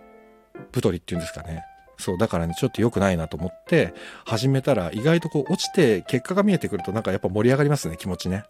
[0.72, 1.64] 太りっていうんですかね。
[2.00, 3.94] そう、だからね、ちょっと良くないなと思って、
[4.26, 8.44] 始めたら意外とこう落ちて結果が見えてくるとなんかやっぱ盛り上がりますね、気持ちね。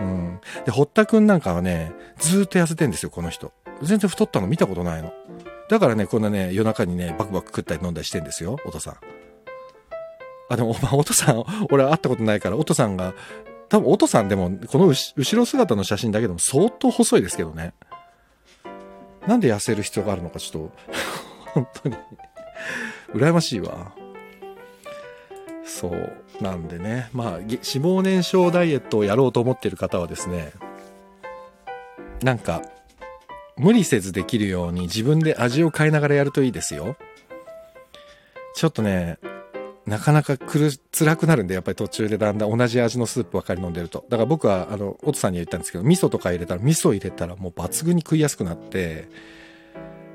[0.00, 0.40] うん。
[0.64, 3.52] で、堀田くんなんかはね、ずーっと痩せてんですよ、この人。
[3.82, 5.12] 全然太ったの見たことないの。
[5.68, 8.96] だからね、こんなね、夜中にね、バクバク食ったり飲んだりしてんですよ、お父さん。
[10.48, 13.14] あ、でも、まあ、お父さん、俺会ったことないから、お父さんが、
[13.68, 17.72] 多分、お父さんでも、この後ろ姿の写真だけでも相当細いですけどね。
[19.26, 20.72] なんで痩せる必要があるのか、ちょっと、
[21.54, 21.96] 本当に
[23.14, 23.92] 羨ましいわ。
[25.64, 26.14] そう。
[26.40, 27.08] なんでね。
[27.12, 30.52] まあ、脂肪燃焼ダイエットをやろうと思っている方はですね、
[32.22, 32.62] なんか、
[33.56, 36.96] 無理せずできるように自分で味を変えながらやるといいですよ。
[38.54, 39.18] ちょっとね、
[39.86, 44.04] なかなかくる、辛くなるんで、やっぱり途中でだんだん同じ味のスープばかり飲んでると。
[44.08, 49.08] だから僕は、あの、おとさんに言ったんですけど、味噌とか入れたら、味噌入れたらもう抜群に食いやすくなって、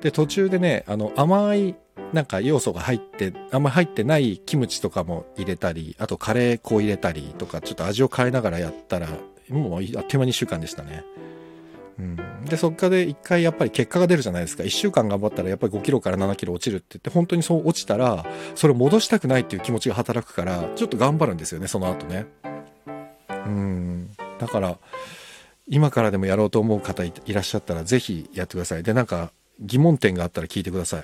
[0.02, 1.75] で、途中でね、あの、甘い、
[2.13, 9.08] なんか要素が入って、あんま入ってないキムチとかも入れたり、あとカレー粉入れたりとか、ちょっと味を変えながらやったら、
[9.49, 11.04] もうあっという間に1週間でしたね。
[12.46, 14.64] でそっかで一回やっぱり結果が出るじゃないですか。
[14.64, 22.26] 1週間頑張ったらやっぱり5キロから7キロ落ちるって言って本当にそう落ちたらそれを戻したくないっていう気持ちが働くからちょっと頑張るんですよねその後ね。
[23.28, 24.10] うん。
[24.40, 24.78] だから
[25.68, 28.84] 今からでもやろうと思う方いらっしゃったらぜひやってください。
[28.84, 31.04] でなんか疑問点があったら聞いてください。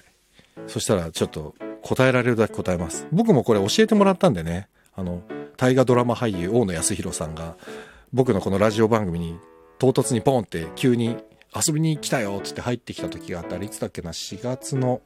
[0.67, 3.08] そしたらちょっと答えられるだけ答えます。
[3.12, 4.69] 僕もこれ教えてもらったんでね。
[4.95, 5.21] あの
[5.58, 7.58] 大河ドラマ俳優大野康弘さんが
[8.13, 9.38] 僕のこのラジオ番組に
[9.77, 11.17] 唐突にポンって急に
[11.55, 15.01] 遊びに来たよっつって入ってきた時があったらいつだっけな？4月の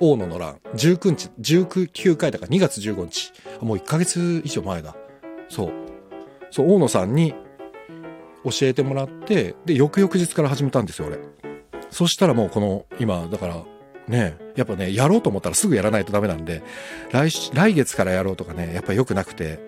[0.00, 3.32] 大野の乱19日19回だから2月15日。
[3.60, 4.96] もう1ヶ月以上前だ。
[5.48, 5.72] そう。
[6.50, 7.34] そう大野さんに
[8.44, 11.18] 教えてもらってで翌々日から始めたんですよ俺。
[11.90, 13.62] そしたらもうこの今だから
[14.08, 16.62] ねやっぱねやろうと思ったらすぐやらないとダメなんで
[17.12, 19.60] 来来月からやろうとかねやっぱ良くなくて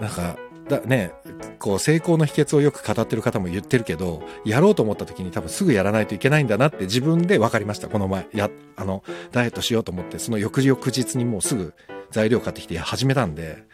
[0.00, 0.36] なんか
[0.68, 1.12] だね、
[1.58, 8.26] こう成功の秘訣をよく語ってる方も言ってるけど、やろうと思った時に多分すぐやらないといけないんだなって自分で分かりました、この前。
[8.32, 11.74] や、あの、ダイエットしようと思って、その翌々日にもうすぐ
[12.10, 13.64] 材料買ってきて始めたんで、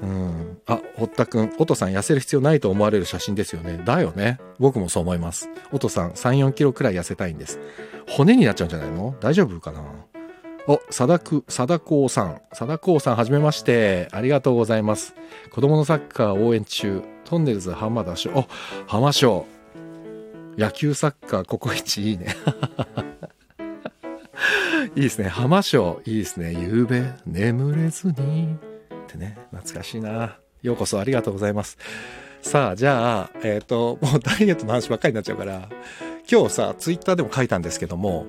[0.00, 0.58] うん。
[0.66, 3.80] あ、堀田くん、おとさん痩せる必要ないと思われる写真ですよね。
[3.84, 4.38] だよね。
[4.58, 5.48] 僕もそう思います。
[5.72, 7.58] おとさん、3、4キロくらい痩せたいんです。
[8.08, 9.16] 骨になっちゃうんじゃないの？
[9.20, 9.82] 大丈夫かな？
[10.68, 12.42] お、さだく、さだこうさん。
[12.52, 14.08] さだこうさん、はじめまして。
[14.12, 15.14] ありがとうございます。
[15.50, 17.02] 子供のサッカー応援中。
[17.24, 18.30] トンネルズ浜田賞。
[18.32, 18.44] お、
[18.86, 19.46] 浜賞。
[20.58, 22.36] 野球サッカーココイチいいね。
[24.94, 25.30] いいですね。
[25.30, 26.02] 浜賞。
[26.04, 26.52] いいですね。
[26.52, 28.12] 夕べ眠れずに。
[28.14, 28.16] っ
[29.06, 29.38] てね。
[29.50, 30.36] 懐かしいな。
[30.60, 31.78] ようこそありがとうございます。
[32.42, 35.70] さあ、じゃあ、えっ、ー、と、もうダイエットの話ばっかりになっちゃうから、
[36.30, 38.26] 今日さ、ツイッターでも書いたんですけども、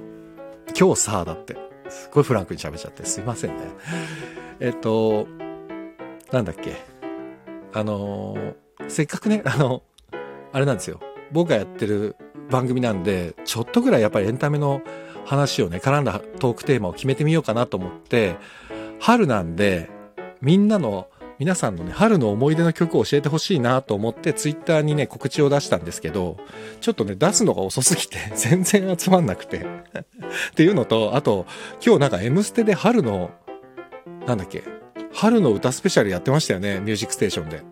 [0.79, 1.68] 今日さ、だって。
[1.89, 3.63] すごいフランクに喋っちゃってすいませんね。
[4.59, 5.27] えっと、
[6.31, 6.75] なんだっけ。
[7.73, 8.35] あの
[8.87, 9.83] せっかくね、あの、
[10.51, 10.99] あれなんですよ。
[11.31, 12.15] 僕がやってる
[12.49, 14.81] 番組なんで、ちょっとぐらいやっぱりエンタメの
[15.25, 18.37] 話をね、絡んだトークテーマを決めてみようかなと思って、
[18.99, 19.89] 春なんで、
[20.41, 21.08] みんなの
[21.39, 26.35] 皆さんのね、春の思い出の曲を教えてほしいなと思ってツイッターにね、告知を出したんですけど、
[26.81, 29.63] ちょっとね、出すのが遅すぎて 全然集まんなくて っ
[30.53, 31.45] ていうのと、あと、
[31.83, 33.31] 今日なんか M ステで春の、
[34.27, 34.63] なんだっけ、
[35.13, 37.63] 春の歌スペシャルやってましたよね、ミュージックステーションで。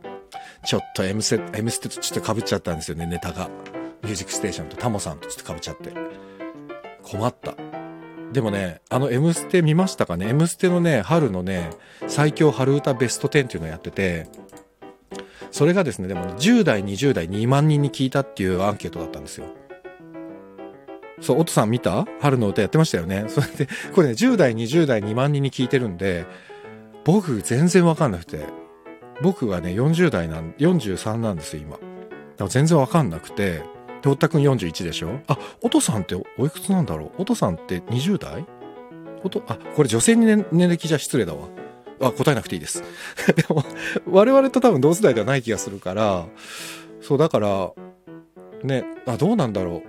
[0.66, 3.50] ちょっと M ステ、M ステとちょっと被っちゃったんですよね、ネタが。
[4.02, 5.92] ミュージックステーションとタモさんとちょっと被っちゃって。
[7.04, 7.67] 困った。
[8.34, 11.70] でもね、あの M ステ見ましたかね ?M ステのね、春のね、
[12.08, 14.28] 最強春歌ベスト10っていうのをやってて、
[15.52, 19.46] それがですね、でも、ね、10代、20代2万人に聞いたっていうアンケートだったんですよ。
[21.22, 22.06] そう、おとさん見た？
[22.20, 23.26] 春の歌やってましたよね。
[23.28, 26.26] それで、これね、10代、20代2万人に聞いてるんで、
[27.06, 28.46] 僕全然わかんなくて、
[29.22, 31.72] 僕がね、40代なん、43なんですよ、今。
[31.72, 31.84] だか
[32.40, 33.64] ら全然わかんなくて、
[34.02, 35.20] で、おったくん41でしょ？
[35.28, 37.22] あ、おとさんっておいくつなんだろう？
[37.24, 38.46] おとさんって20代？
[39.20, 41.48] おことあ、これ女性に年年歴じゃ失礼だわ。
[42.00, 42.84] あ、答えなくていいです。
[43.36, 43.64] でも、
[44.06, 46.28] 我々と多分同世代ではない気がするから、
[47.02, 47.72] そう、だから、
[48.64, 49.82] ね、あ、どうなんだろ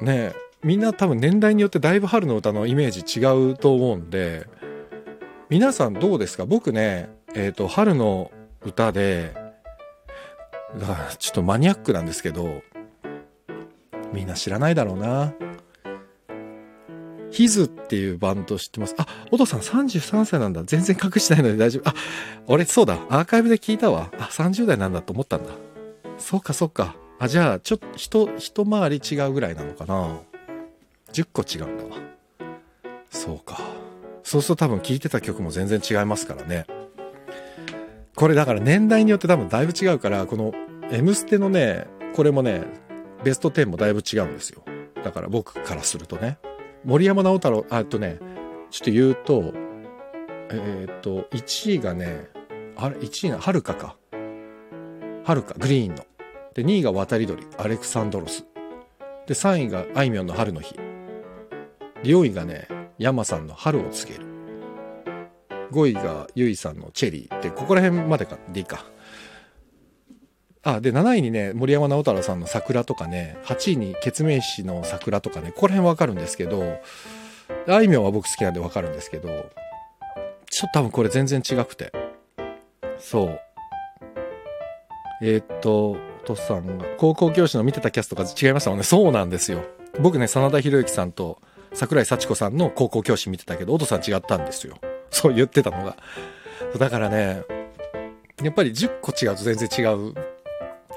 [0.00, 0.04] う？
[0.04, 0.32] ね
[0.62, 4.46] みんな多分年代によってだいぶ春の歌のイメージ違うと思うんで、
[5.48, 6.46] 皆さんどうですか？
[6.46, 8.32] 僕ね、えっ、と、春の
[8.64, 9.34] 歌で、
[10.78, 12.62] だからちょっとマニアックなんですけど、
[14.12, 15.32] みんな知らないだろうな。
[17.30, 18.94] ヒズっていうバンド知ってます？
[18.96, 20.62] あ、お父さん33歳なんだ。
[20.64, 21.88] 全然隠してないので大丈夫。
[21.88, 21.94] あ、
[22.46, 22.94] 俺そうだ。
[23.10, 24.10] アーカイブで聞いたわ。
[24.18, 25.50] あ、30代なんだと思ったんだ。
[26.16, 26.96] そうかそうか。
[27.18, 30.20] あ、じゃあ、ちょっと、一、一回り違うぐらいなのかな。
[31.12, 32.00] 10個違うんだわ。
[33.10, 33.60] そうか。
[34.22, 36.66] そうすると多分聴いてた曲も全然違いますからね。
[38.14, 40.52] これだから年代によって多分だいぶ違うから、この
[40.90, 42.64] 「M ステ」のね、これもね、
[43.24, 44.62] ベスト10もだいぶ違うんですよ。
[45.04, 46.38] だから僕からするとね。
[46.84, 48.18] 森山直太朗、あえっとね、
[48.70, 49.52] ちょっと言うと、
[50.50, 52.28] えーっと、1位がね、
[52.76, 53.96] あれ、1位が、はるかか。
[55.24, 56.04] はるか、グリーンの。
[56.54, 58.46] で、2位が渡り鳥、アレクサンドロス。
[59.26, 60.74] で、3位があいみょんの春の日。
[60.74, 60.82] で、
[62.04, 64.26] 4位がね、山さんの春を告げる。
[65.72, 67.40] 5位がゆいさんのチェリー。
[67.42, 68.84] で、ここら辺までか、でいいか。
[70.76, 76.80] あ、で、7位にね、森山直太朗さんの桜とかね、8位にケツメイシの桜とかね、ここら辺わかるんですけど、
[77.66, 79.28] あいみょんは僕好きなんでわかるんですけど、
[80.50, 81.92] ちょっと多分これ全然違くて。
[82.98, 83.40] そう。
[85.22, 88.84] えーっと、トスさんが、高校教師の見てたキャストが違いましたもんね。
[88.84, 89.64] そうなんですよ。
[90.00, 91.40] 僕ね、真田広之さんと
[91.72, 94.76] 桜井幸子さんの高校教師見てたけど、お父さん違ったんですよ。
[95.10, 95.96] そう言ってたのが。
[96.78, 97.42] だからね、
[98.42, 100.14] やっぱり10個違うと全然違う。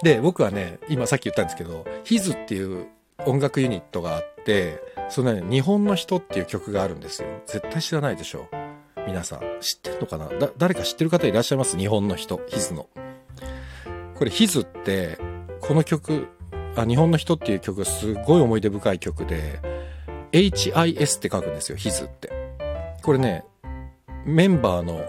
[0.03, 2.87] で、僕はね、今さっき言ったんですけど、ヒズっていう
[3.25, 7.27] 音楽ユニットがあって、そのね、日本の人っていう曲があるんですよ。
[7.45, 8.47] 絶対知らないでしょ。
[9.07, 9.39] 皆さん。
[9.61, 10.27] 知ってるのかな？
[10.29, 11.77] だ、誰か知ってる方いらっしゃいます？
[11.77, 12.39] 日本の人。
[12.47, 12.87] ヒズの。
[14.15, 15.17] これヒズって、
[15.59, 16.27] この曲、
[16.75, 19.59] あ、日本の人っていう曲がすごい思い出深い曲で、
[20.31, 22.31] HIS って書くんですよ、ヒズって。
[23.03, 23.43] これね、
[24.25, 25.03] メンバーの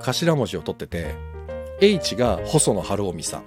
[0.00, 1.14] 頭文字を取ってて、
[1.80, 3.44] H が細野晴臣さん。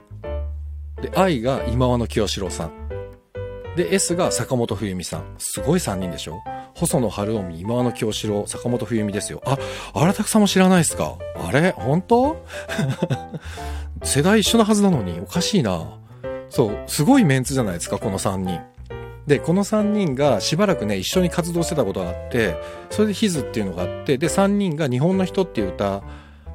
[1.02, 2.72] で、I が今和野清志郎さん。
[3.76, 5.36] で、S が坂本冬美さん。
[5.38, 6.42] すごい3人でしょ？
[6.76, 9.42] 細野晴臣、今和野清志郎、坂本冬美ですよ。
[9.46, 9.58] あ、
[9.94, 11.18] 荒拓さんも知らないですか？
[11.36, 11.72] あれ？
[11.72, 12.38] 本当？
[14.04, 16.00] 世代一緒なはずなのに、おかしいな。
[16.50, 18.60] そう、すごいメンツじゃないですか、この3人。
[19.28, 22.56] で、この3人がしばらくね、一緒に活動してたことがあって、
[22.90, 26.02] それでヒズっていうのがあって、で、3人が日本の人っていう歌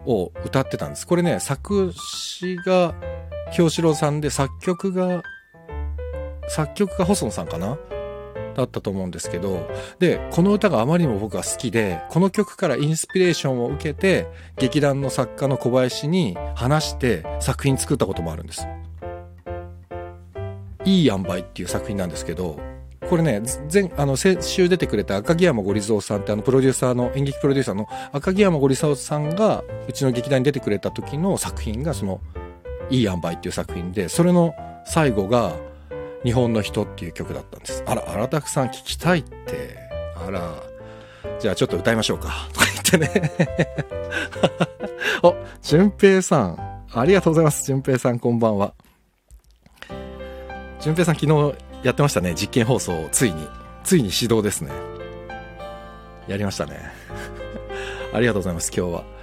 [0.05, 1.07] を歌ってたんです。
[1.07, 2.95] これね、作詞が
[3.53, 5.23] 京志郎さんで、作曲が、
[6.49, 7.79] 作曲が細野さんかな？
[8.55, 18.67] だったと思うんですけど、で、この歌があまりにも僕は好きで、この曲からインスピレーションを受けて、劇団の作家の小林に話して作品作ったこともあるんです。
[20.85, 22.61] いい塩梅っていう作品なんですけど、
[23.09, 32.21] これね、前、あの、先週出てくれた赤木山ゴリゾウさんってあの、プロデューサーの、演劇プロデューサーの赤木山ゴリゾウさんが、うちの劇団に出てくれた時の作品が、その、
[32.95, 34.55] いい塩梅っていう作品で、それの
[34.85, 35.57] 最後が、
[36.23, 37.83] 日本の人っていう曲だったんです。
[37.87, 39.77] あら、荒拓さん聞きたいって。
[40.27, 40.63] あら。
[41.41, 42.49] じゃあちょっと歌いましょうか。
[42.53, 43.33] とか言ってね。
[45.23, 46.87] お、淳平さん。
[46.95, 47.67] ありがとうございます。
[47.67, 48.73] 淳平さん、こんばんは。
[50.81, 52.35] 淳平さん、昨日やってましたね。
[52.35, 53.49] 実験放送、ついに。
[53.83, 54.71] ついに始動ですね。
[56.29, 56.79] やりましたね。
[58.15, 59.14] ありがとうございます、今日は。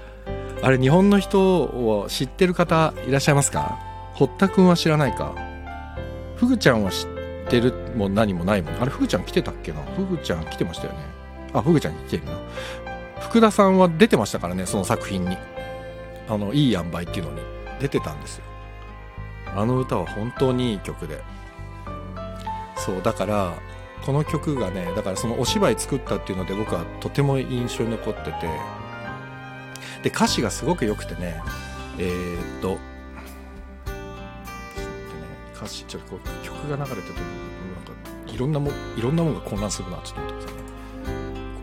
[0.64, 3.80] あれ、日本の人を知ってる方いらっしゃいますか？
[4.14, 5.36] 堀田くんは知らないか？
[6.36, 7.08] ふぐちゃんは知っ
[7.50, 8.82] てるも何もないもん。
[8.82, 9.82] あれ、ふぐちゃん来てたっけな？
[9.96, 11.00] ふぐちゃん来てましたよね。
[11.54, 12.34] あ、ふぐちゃん来てるな。
[13.20, 15.38] 福田さんは出てましたからね、その作品に。
[16.30, 17.42] あの、いい塩梅っていうのに
[17.80, 18.44] 出てたんですよ。
[19.56, 21.22] あの歌は本当にいい曲で。
[22.78, 23.54] そう、だから、
[24.06, 28.50] この曲がね、だからそのお芝居作ったっていうので僕はとても印象に残ってて、
[30.04, 31.42] で、歌詞がすごく良くてね、
[31.98, 32.78] えー、っとね、
[35.56, 40.64] 歌詞、ちょっとこう曲が流れてると、なんか、いろんなも、いろんなものが混乱するな、ちょっと待ってくださいね。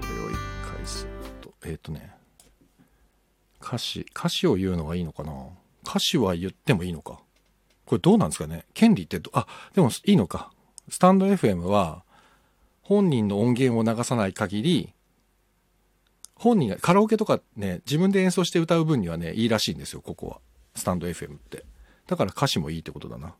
[0.00, 0.34] これを一
[0.76, 1.10] 回する
[1.40, 2.12] と、えー、っとね、
[3.60, 5.32] 歌詞、歌詞を言うのがいいのかな？
[5.86, 7.20] 歌詞は言ってもいいのか？
[7.84, 8.64] これどうなんですかね？
[8.74, 10.52] 権利って、あ、でもいいのか。
[10.88, 12.04] スタンド FM は、
[12.82, 14.94] 本人の音源を流さない限り、
[16.38, 20.40] 本人が、カラオケとかね、自分で演奏して歌う分にはね、いいらしいんですよ、ここは。
[20.74, 21.64] スタンド FM って。
[22.06, 23.34] だから歌詞もいいってことだな。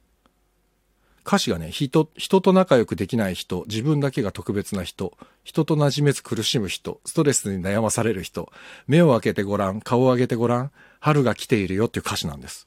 [1.24, 8.50] 歌詞がね、人、人と仲良くできない人、自分だけが特別な人、人と馴染めず苦しむ人、ストレスに悩まされる人、
[8.86, 12.66] 目を開けてごらん、顔を上げてごらん、春が来ているよっていう歌詞なんです。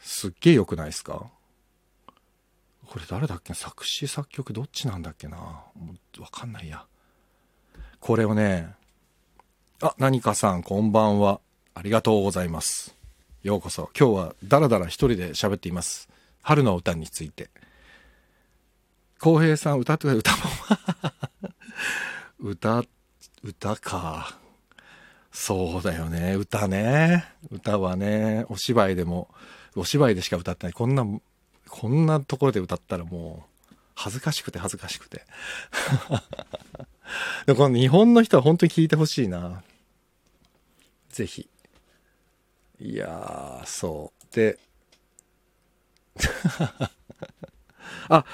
[0.00, 1.30] すっげえ良くないですか？
[2.86, 3.54] これ誰だっけ？
[3.54, 5.38] 作詞作曲どっちなんだっけな？
[5.38, 5.64] わ
[6.30, 6.84] かんないや。
[8.04, 8.68] これをね、
[9.80, 11.40] あ、何かさんこんばんは。
[11.72, 12.94] ありがとうございます。
[13.42, 13.88] ようこそ。
[13.98, 16.10] 今日はダラダラ一人で喋っています。
[16.42, 17.48] 春の歌について。
[19.18, 20.36] 浩平さん歌って歌も
[22.50, 22.84] 歌、
[23.42, 24.38] 歌か。
[25.32, 26.34] そうだよね。
[26.34, 27.24] 歌ね。
[27.50, 29.30] 歌はね、お芝居でも、
[29.76, 30.72] お芝居でしか歌ってない。
[30.74, 31.06] こんな、
[31.70, 33.53] こんなところで歌ったらもう、
[33.94, 35.24] 恥ずかしくて恥ずかしくて。
[37.46, 39.62] でこの日本の人は本当に聞いてほしいな。
[41.10, 41.48] ぜひ。
[42.80, 44.34] いやー、そう。
[44.34, 44.58] で、
[48.08, 48.24] あ、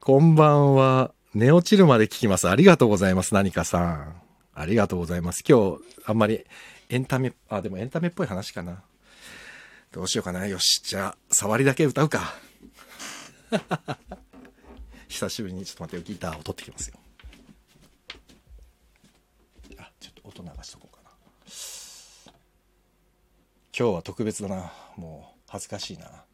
[0.00, 1.12] こんばんは。
[1.34, 2.48] 寝落ちるまで聞きます。
[2.48, 3.34] ありがとうございます。
[3.34, 4.22] 何かさん。
[4.54, 5.44] ありがとうございます。
[5.46, 6.44] 今日、あんまり
[6.88, 8.82] エンタメ、あ、でもエンタメっぽい話かな。
[9.92, 10.46] どうしようかな。
[10.46, 10.82] よし。
[10.82, 12.34] じゃあ、触りだけ歌うか。
[15.16, 16.14] 久しぶりにちょっと待ってよ。
[16.14, 16.98] ギターを取ってきますよ。
[19.78, 21.10] あ、ちょっと音流しとこうかな。
[23.78, 24.74] 今日は特別だな。
[24.98, 26.24] もう、恥ずかしいな。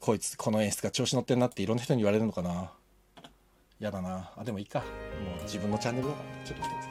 [0.00, 2.72] こいつ、この演出が調子乗ってんなっていろんな人に言われるのかな。
[3.80, 4.32] やだな。
[4.34, 4.78] あ、でもいいか。
[4.80, 4.86] も
[5.38, 6.46] う自分のチャンネルだから。
[6.46, 6.88] ちょっと待ってくださ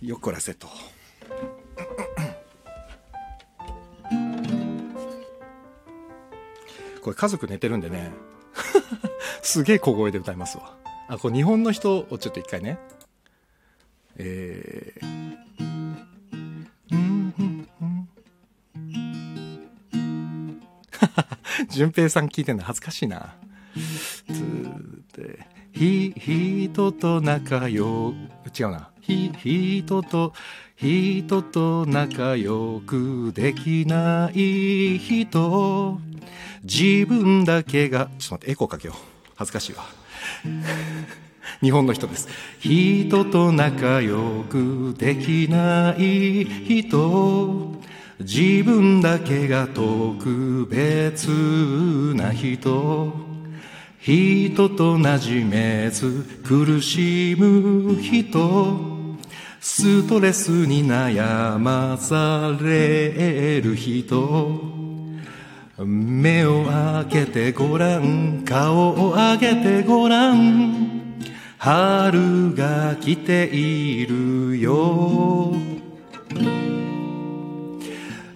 [0.00, 0.06] い。
[0.06, 0.68] よっこらせと。
[7.02, 8.12] これ家族寝てるんでね。
[9.42, 10.76] すげえ小声で歌いますわ。
[11.08, 12.78] あこれ日本の人をちょっと一回ね。
[14.16, 15.02] えー、
[21.68, 23.34] 順平さん聞いてんの恥ずかしいな。
[24.28, 24.36] つっ
[25.12, 28.14] てひ人と仲良
[28.56, 28.90] 違うな。
[29.00, 30.32] ひ人と
[30.76, 36.00] 人と仲良くできない人。
[36.62, 38.96] 自分だけがちょっと待ってエコーかけよう。
[39.36, 39.84] 恥ずかしいわ。
[41.60, 42.28] 日本の人です。
[42.60, 47.80] 人と仲良くできない人。
[48.20, 51.28] 自分だけが特別
[52.14, 53.12] な人。
[54.00, 58.92] 人と馴染めず苦しむ人。
[59.60, 64.81] ストレスに悩まされる人。
[65.78, 70.92] 目を開けてごらん顔を上げてごらん。
[71.58, 75.54] 春が来ているよ。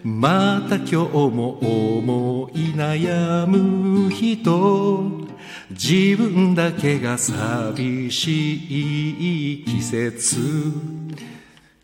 [0.03, 1.59] また今日も
[1.99, 5.27] 思い悩む人。
[5.71, 10.73] 自分だけが寂しい季節。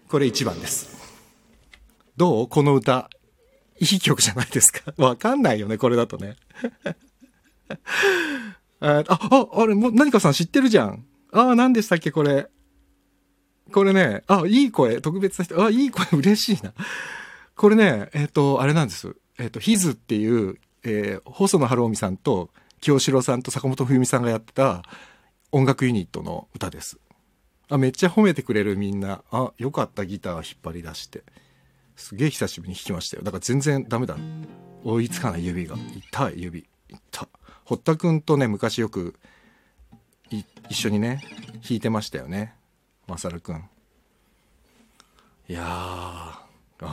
[0.08, 0.96] これ1番です。
[2.16, 2.48] どう？
[2.48, 3.10] この歌。
[3.82, 4.94] いい曲じゃないですか。
[4.96, 6.36] わかんないよねこれだとね。
[8.78, 11.04] あああれもう何かさん知ってるじゃん。
[11.32, 12.48] ああ何でしたっけこれ。
[13.72, 15.00] これねあいい声。
[15.00, 15.64] 特別な人。
[15.64, 16.06] あいい声。
[16.12, 16.72] 嬉しいな。
[17.56, 19.16] これねえっ、ー、とあれなんです。
[19.38, 24.84] えっ、ー、とヒズっていう、えー、細野晴臣さんと清志郎さんと坂本冬美さんがやってた
[25.50, 27.00] 音楽ユニットの歌です。
[27.68, 29.22] あ、めっちゃ褒めてくれるみんな。
[29.32, 31.24] あ、よかったギター引っ張り出して。
[32.02, 33.22] すげえ久しぶりに弾きましたよ。
[33.22, 34.16] だから全然ダメだ。
[34.82, 35.76] 追いつかない指が。
[36.10, 36.68] 痛い指。
[36.88, 37.28] 痛
[37.64, 39.14] 堀田くんとね、昔よく
[40.68, 41.22] 一緒にね、
[41.62, 42.54] 弾いてましたよね。
[43.06, 43.68] まさるくん。
[45.48, 46.44] いや、あ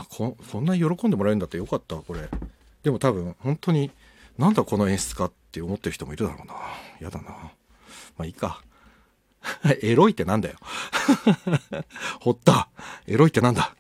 [0.10, 2.30] こ、こんなに喜んでもらえるんだってよかった、これ。
[2.84, 3.90] でも多分、本当に、
[4.38, 6.54] なんだこの演出かって思ってる人もいるだろうな。
[7.00, 7.30] やだな。
[7.30, 7.52] ま
[8.20, 8.62] あいいか。
[9.82, 10.58] エロいってなんだよ。
[12.22, 12.70] ほった。
[13.08, 13.76] エロいってなんだ。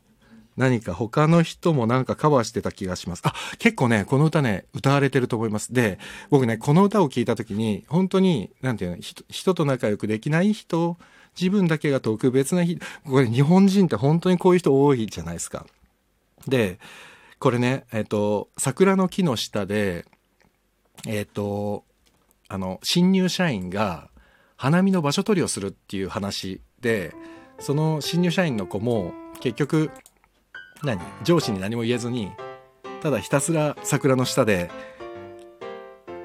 [0.59, 3.21] 何か他の人もなんかカバーしてた気がします。
[3.23, 5.73] あ、結構ね、この歌ね、歌われてると思います。
[5.73, 5.99] で、
[6.29, 8.97] 僕ね、この歌を聴いた時に、本当に、なんていうの、
[9.29, 10.97] 人と仲良くできない人、
[11.39, 15.65] 自分だけが特別な人、これ日本人って本当にこういう人多いじゃないですか。
[16.45, 16.77] で、
[17.39, 20.05] これね、えっ、と、桜の木の下で、
[21.07, 21.85] えっ、と、
[22.49, 24.09] あの、新入社員が
[24.57, 27.13] 花見の場所取りをするっていう話で、
[27.59, 29.91] その新入社員の子も結局、
[30.83, 31.01] 何？
[31.23, 32.31] 上司に何も言えずに、
[33.01, 34.69] ただひたすら桜の下で、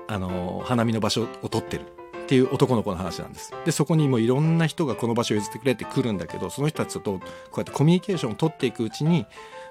[0.09, 1.82] あの、花見の場所を取ってる
[2.24, 3.52] っていう男の子の話なんです。
[3.64, 7.20] で、そこにもういろんな人がこの場所を譲ってくれって来るんだけど、その人たちとこ
[7.57, 9.26] うやってコミュニケーションを取っていくうちに、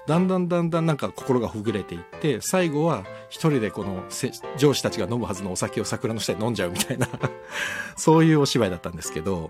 [0.06, 4.04] だんだんだんだんなんか心がほぐれていって最後は一人でこの
[4.58, 7.08] 上司たちが飲むはずのお酒を桜の下で飲んじゃうみたいな
[7.96, 9.48] そういうお芝居だったんですけど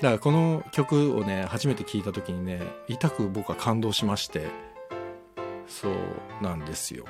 [0.00, 4.46] だからこの曲をね初めて聴いた時にね痛く僕は感動しまして。
[5.66, 5.94] そう
[6.42, 7.04] なんですよ。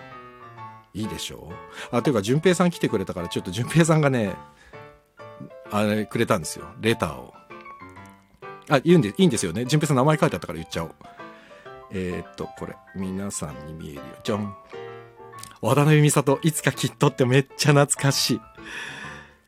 [0.93, 1.49] いいでしょ？
[1.93, 4.35] うあというか淳平さん来てくれたからちょっと 淳平さんがね
[5.71, 6.67] あれくれたんですよ。
[6.81, 7.33] レターを。
[8.69, 9.65] あ言うんでいいんですよね。
[9.65, 10.95] 淳平さん名前書いてあったから言っちゃおう。
[11.93, 14.03] えー、っと、これ、皆さんに見えるよ。
[14.23, 14.57] じゃん。
[15.61, 18.41] 渡辺美里、いつかきっとってめっちゃ懐かしい。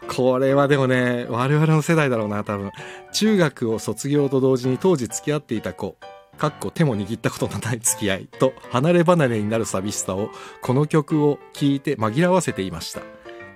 [0.09, 2.71] これはでもね、我々の世代だろうな、多分。
[3.13, 5.97] 中学を卒業と同時に当時付き合っていた子、
[6.39, 10.31] かっこ手も握ったことのない付き合いと離れ離れになる寂しさを
[10.61, 13.03] この曲を聴いて紛らわせていました。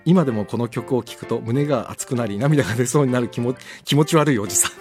[0.05, 4.73] 今でもこの曲を聴くと胸が熱くなり涙が出そうになる気も気持ち悪いおじさん。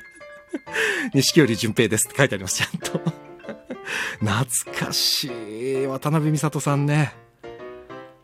[1.14, 3.00] 錦織淳平ですって書いてあります、ちゃんと。
[4.18, 5.30] 懐かし
[5.82, 5.86] い。
[5.86, 7.21] 渡辺美里さんね。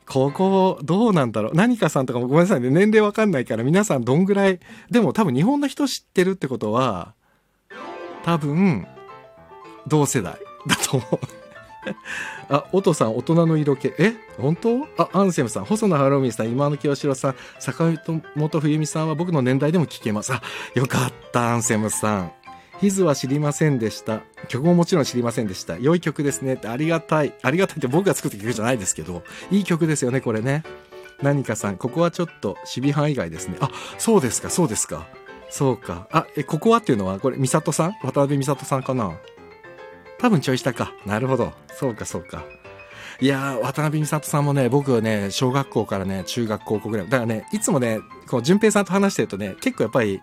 [0.09, 1.55] ここ、どうなんだろう？
[1.55, 2.71] 何かさんとかもごめんなさいね。
[2.71, 4.59] 年齢わかんないから皆さんどんぐらい？
[4.91, 7.15] でも多分日本の人知ってるってことは、
[8.25, 8.87] 多分、
[9.87, 11.19] 同世代だと思う。
[12.51, 13.89] あ、おとさん、大人の色気。
[13.99, 14.15] え？
[14.39, 14.87] 本当？
[14.97, 17.93] あ、アンセムさん、細野晴臣さん、今の清志郎さん、坂
[18.35, 20.33] 本冬美さんは僕の年代でも聞けます。
[20.33, 20.43] あ、
[20.75, 22.33] よかった、アンセムさん。
[22.81, 24.21] ヒズは知りませんでした。
[24.49, 25.79] 曲ももちろん知りませんでした。
[25.79, 26.61] 良い曲ですね。
[26.65, 27.35] ありがたい。
[27.43, 30.63] ありがたいって僕が作った曲じゃないですけど、いい曲ですよね、これね。
[31.21, 33.57] 何かさん、ここはちょっと、守備範囲外ですね。
[33.61, 35.09] あ、そうですか、そうですか。
[35.51, 36.07] そうか。
[36.13, 37.93] あ、え、ここはっていうのは、これ、美里さん？
[38.05, 39.19] 渡辺美里さんかな？
[40.21, 40.93] 多分ちょい下か。
[41.05, 41.53] なるほど。
[41.75, 42.45] そうか、そうか。
[43.21, 47.09] いやー、渡辺美里さんもね、僕はね、小学校からね、中学高校ぐらい。
[47.09, 47.99] だからね、いつもね、
[48.29, 50.23] この淳平さんと話してるとね、結構やっぱり、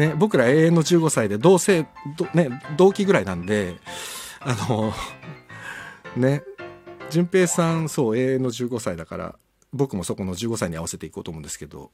[0.00, 1.86] ね、僕ら永遠の15歳で同性、
[2.32, 2.48] ね、
[2.78, 3.76] 同期ぐらいなんで、
[4.40, 4.94] あの、
[6.16, 6.42] ね、
[7.10, 9.38] 淳平さん、そう、永遠の15歳だから、
[9.74, 11.90] 僕もそこの15歳に合わせていこうと思うんですけど、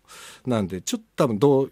[0.46, 1.68] なんで、ちょっと多分同、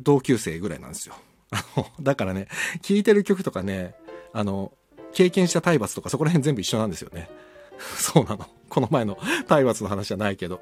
[0.00, 1.16] 同級生ぐらいなんですよ。
[1.50, 2.46] あの、だからね、
[2.80, 3.96] 聴いてる曲とかね、
[4.32, 4.72] あの、
[5.12, 7.28] 経験した体罰とかそこら辺全部一緒なんですよね。
[7.96, 8.46] そうなの。
[8.68, 10.60] この前の体罰の話じゃないけど。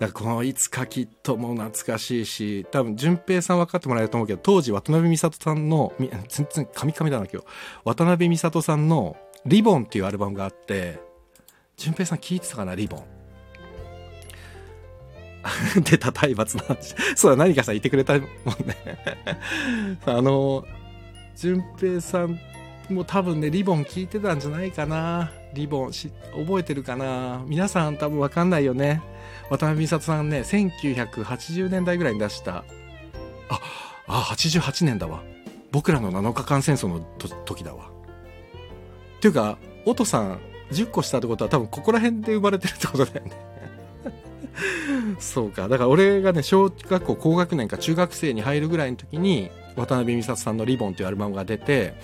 [0.00, 5.92] だからこのいつかきっとも懐かしいし、多分、淳平さん分かってもらえると思うけど、当時渡辺美里さんの、
[6.28, 7.46] 全然カミカミだな今日。
[7.84, 11.00] 渡辺美里さんのリボンっていうアルバムがあって、
[11.76, 13.02] 淳平さん聞いてたかな、リボン？
[15.82, 16.94] 出た体罰の話。
[17.16, 18.28] そうだ、何かさん言ってくれたもんね。
[20.06, 20.64] あの、
[21.34, 22.38] 淳平さん
[22.88, 25.32] も多分ね、リボン聞いてたんじゃないかな。
[25.54, 27.42] リボンし、覚えてるかな。
[27.46, 29.02] 皆さん多分わかんないよね。
[29.50, 32.64] 渡辺美里さんね、1980年代ぐらいに出した、
[33.48, 33.60] あ、
[34.06, 35.22] あ、88年だわ。
[35.70, 37.00] 僕らの7日間戦争の
[37.44, 37.90] 時だわ。
[39.18, 40.40] っていうか、おとさん
[40.70, 43.32] 10個したってことは多分ここら辺で生まれてるってことだよね。
[45.18, 45.68] そうか。
[45.68, 51.94] だから俺がね、小学校高学年か中学生に入るぐらいの時に、渡辺美里さんのリボンっていうアルバムが出て、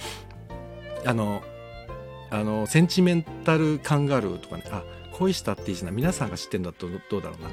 [1.04, 1.42] あの、
[2.30, 4.82] あの、センチメンタルカンガルーとかね、あ、
[5.14, 7.50] 恋したっていいじゃない皆さんが知ってんだとどうだろうな。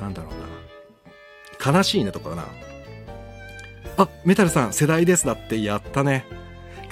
[0.00, 1.72] なんだろうな。
[1.72, 2.44] 悲しいねとかな。
[3.96, 6.26] あ、メタルさん、世代ですだってやったね。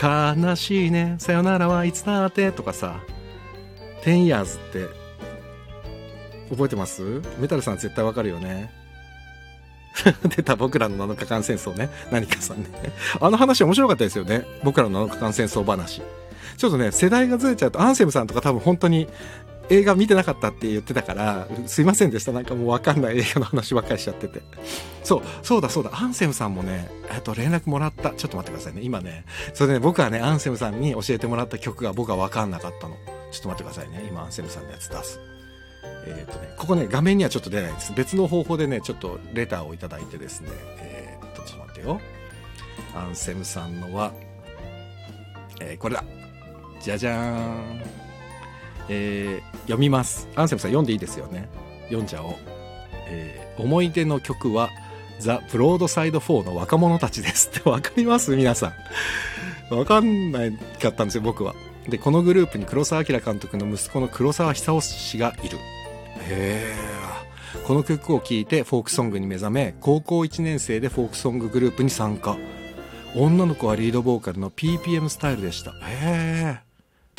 [0.00, 3.00] 悲しいね、さよならはいつだってとかさ、
[4.04, 4.88] 10 years って、
[6.50, 7.22] 覚えてます？
[7.38, 8.70] メタルさん絶対わかるよね。
[10.36, 11.90] 出た僕らの7日間戦争ね。
[12.10, 12.68] 何かさんね。
[13.20, 14.44] あの話面白かったですよね。
[14.62, 16.02] 僕らの7日間戦争話。
[16.56, 19.08] ちょっとね、世代がずれちゃうと、アンセムさんとか多分本当に
[19.72, 22.32] 映画見てなかったって言ってたから、すいませんでした。
[22.32, 24.42] なんかもうわかんない映画の話ばっかりしちゃってて。
[25.02, 28.10] そう、そうだそうだ、アンセムさんもね、えっと、連絡もらった。
[28.10, 28.82] ちょっと待ってくださいね。
[28.82, 32.96] 今ね、それでね、僕はね、アンセムさんに教えてもらった曲が僕はわかんなかったの。
[33.30, 34.04] ちょっと待ってくださいね。
[34.08, 35.20] 今、アンセムさんのやつ出す。
[36.06, 37.92] えっ、とね、ここね、画面にはちょっと出ないです。
[37.94, 40.50] 別の方法でね、ちょっとレターをいただいてですね、
[40.80, 42.00] えっ、と、ちょっと待ってよ。
[42.94, 44.12] アンセムさんのは、
[45.60, 46.04] えー、これだ。
[46.80, 48.01] じゃじゃーん。
[48.88, 50.28] えー、読みます。
[50.36, 51.48] アンセムさん読んでいいですよね。
[51.84, 52.34] 読んじゃおう。
[53.08, 54.70] えー、思い出の曲は、
[55.18, 58.34] ザ・ブロードサイド4の若者たちですって わかります？
[58.34, 58.72] 皆さ
[59.70, 59.74] ん。
[59.74, 61.54] わかんないかったんですよ、僕は。
[61.88, 65.58] で、このグループに黒澤明監督の息子の黒澤久夫氏がいる。
[66.28, 67.62] へー。
[67.66, 72.36] この曲を聴いてフォークソングに目覚め、高校1年生でフォークソンググループに参加。
[73.14, 75.72] 女の子はリードボーカルの PPM スタイルでした。
[75.86, 76.71] へー。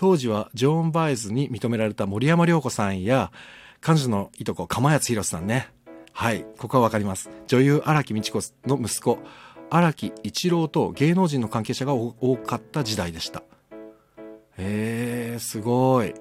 [0.03, 3.31] 当時はジョーン・バイズに認められた森山良子さんや、
[3.79, 5.69] 彼女のいとこ、釜谷弘さんね。
[6.11, 7.29] はい、ここはわかります。
[7.47, 9.17] 女優荒木美智子の息子、
[9.69, 13.43] 荒木一郎と芸能人の関係者が多かった時代でした。
[14.57, 16.13] えー、すごい。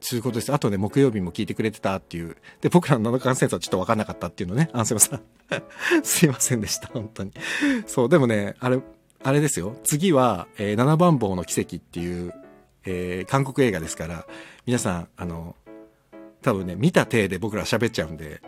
[0.00, 0.52] そういうことです。
[0.52, 2.36] あとね、木曜日も聞いてくれてたっていう。
[2.60, 5.22] で、僕らの7日間戦争はちょっとわかんなかったっていうのね、アンセムさん。
[6.02, 7.30] すいませんでした、本当に。
[7.86, 8.80] そう、でもね、あれ、
[9.22, 9.76] あれですよ。
[9.84, 12.34] 次は、えー、七番坊の奇跡っていう、
[12.86, 14.26] えー、韓国映画ですから、
[14.64, 15.56] 皆さん、あの、
[16.42, 18.40] 多分ね、見た体で僕ら喋っちゃうんで、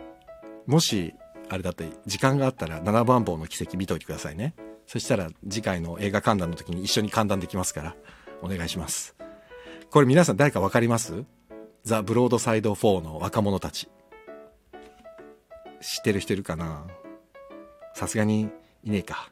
[0.65, 1.13] もし、
[1.49, 4.53] あれだって時間があったら七番坊の奇跡見といてくださいね。
[4.85, 7.95] そしたら次回の映画観覧の時に一緒に観覧できますから、
[8.41, 9.15] お願いします。
[9.89, 11.25] これ皆さん誰かわかります？
[11.83, 13.89] ザ・ブロードサイド4の若者たち。
[15.81, 16.85] 知ってる人いるかな？
[17.95, 18.49] さすがに
[18.83, 19.31] いねえか。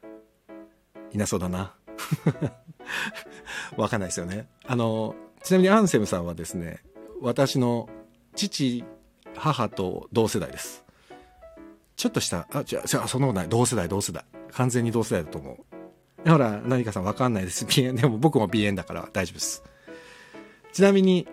[1.12, 1.76] いなそうだな。
[3.78, 4.48] わかんないですよね。
[4.66, 6.84] あの、ちなみにアンセムさんはですね、
[7.22, 7.89] 私の
[8.36, 8.84] 父、
[9.36, 10.84] 母と同世代です。
[11.95, 13.50] ちょっとした、あ、じゃあ、じゃあ、そんなことない。
[13.50, 14.24] 同世代、同世代。
[14.52, 15.58] 完全に同世代だと思
[16.26, 16.30] う。
[16.30, 17.66] ほら、何かさんわかんないです。
[17.70, 18.02] 鼻炎。
[18.02, 19.64] でも僕も鼻炎だから大丈夫です。
[20.74, 21.28] ちなみに、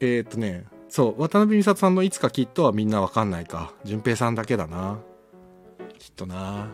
[0.00, 3.72] えー、っとね、そう、渡辺美里さんのいつかきっとはみんなわかんないか。
[3.84, 4.98] 淳平さんだけだな。
[5.98, 6.68] きっとな。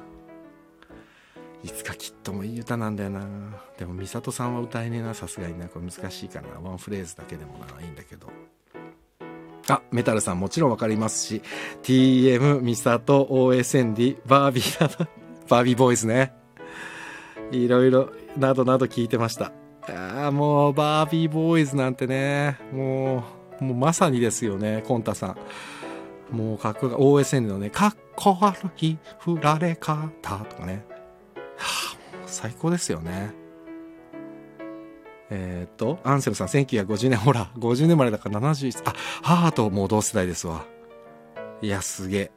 [1.65, 3.23] いつかきっともいい歌なんだよな。
[3.79, 5.67] でも美里さんは歌えねえな、さすがにな。
[5.67, 6.49] これ難しいかな。
[6.63, 8.29] ワンフレーズだけでもな、いいんだけど。
[9.69, 11.43] あ、メタルさんもちろんわかりますし、
[11.83, 15.11] TM、ミサト、OSND、バービーなど、
[15.49, 16.35] バービーボーイズね。
[17.51, 19.51] いろいろ、などなど聞いてました。
[19.89, 23.25] ああ、もう、バービーボーイズなんてね、も
[23.59, 25.35] う、もうまさにですよね、コンタさ
[26.31, 26.37] ん。
[26.37, 30.11] もう、かっこが、OSN のね、かっこ悪い振られ方
[30.45, 30.85] とかね。
[32.27, 33.33] 最高ですよね。
[35.31, 40.65] えっ、と、アンセムさん、1950年、ほら、50年生まれだから71、あ、母ともう同世代ですわ。
[41.63, 42.31] いや、すげ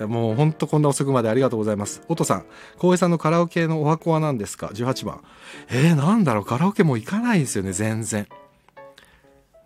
[0.00, 0.06] え。
[0.06, 2.02] もうほんとこんな遅くまでありがとうございます。
[2.08, 2.46] おとさん、
[2.78, 5.22] 浩平さんのカラオケのお箱は何ですか ?18 番。
[5.70, 8.26] えー、なんだろうカラオケも行かないですよね、全然。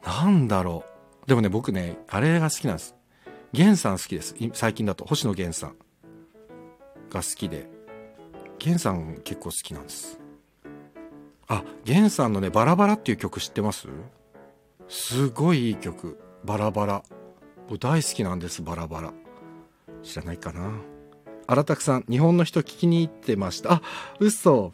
[0.04, 0.84] なんだろ
[1.24, 1.28] う。
[1.28, 2.94] でもね、僕ね、あれが好きなんです。
[3.52, 4.34] ゲンさん好きです。
[4.52, 5.76] 最近だと、星野源さん
[7.10, 7.77] が好きで。
[8.58, 10.18] ゲンさん結構好きなんです。
[11.46, 13.88] あ、ゲンさんのね、バラバラっていう曲知ってます？
[14.88, 16.18] すごいいい曲。
[16.44, 17.02] バラバラ。
[17.80, 19.12] 大好きなんです、バラバラ。
[20.02, 20.72] 知らないかな。
[21.46, 23.74] 荒拓さん、日本の人聞きに行ってました。
[23.74, 23.82] あ、
[24.20, 24.72] 嘘。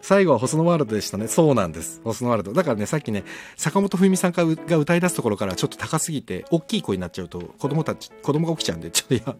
[0.00, 1.28] 最後は細野ワールドでしたね。
[1.28, 2.00] そうなんです。
[2.02, 2.52] 細野ワールド。
[2.52, 3.22] だからね、さっきね、
[3.56, 9.36] 坂本冬美さんが歌い出すところからちょっと高すぎて、大きい声になっちゃうと、子供たち、子供が起きちゃうんで、ちょっとや、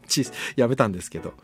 [0.54, 1.34] やめたんですけど。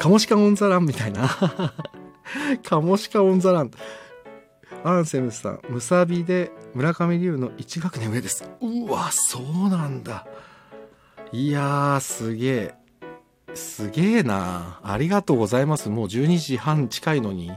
[0.00, 1.28] カモシカオンザランみたいな。
[2.64, 3.70] カモシカオンザラン。
[4.82, 8.50] アンセムさん、ムサビで村上龍の1学年上です。
[8.62, 10.26] うわ、そうなんだ。
[11.32, 12.74] いやー、すげえ。
[13.52, 14.80] すげえな。
[14.82, 15.90] ありがとうございます。
[15.90, 17.52] もう12時半近いのに。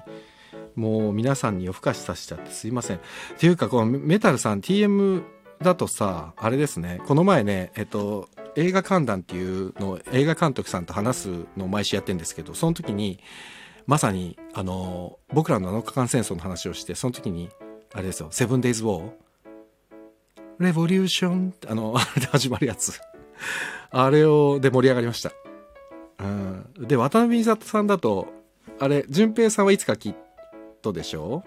[0.76, 2.98] もう皆さんに夜更かしさせちゃってすいません。
[2.98, 3.00] っ
[3.38, 5.24] ていうか、このメタルさん TM
[5.62, 7.00] だとさ、あれですね。
[7.08, 13.20] この前ね、えっと、映画観覧っていうのを映画監督さんと話すのを毎週やってるんですけど、その時に、
[13.88, 17.50] まさに、あの、僕らの7日間戦争の話をして、その時に、
[17.94, 19.12] あれですよ、セブンデイズ・ウォー、
[20.60, 23.00] レボリューション、あの、あれで始まるやつ。
[23.92, 25.32] あれを、で盛り上がりました。
[26.20, 26.74] うん。
[26.80, 28.28] で、渡辺美里さんだと、
[28.80, 30.16] あれ、淳平さんはいつかきっ
[30.82, 31.44] とでしょ？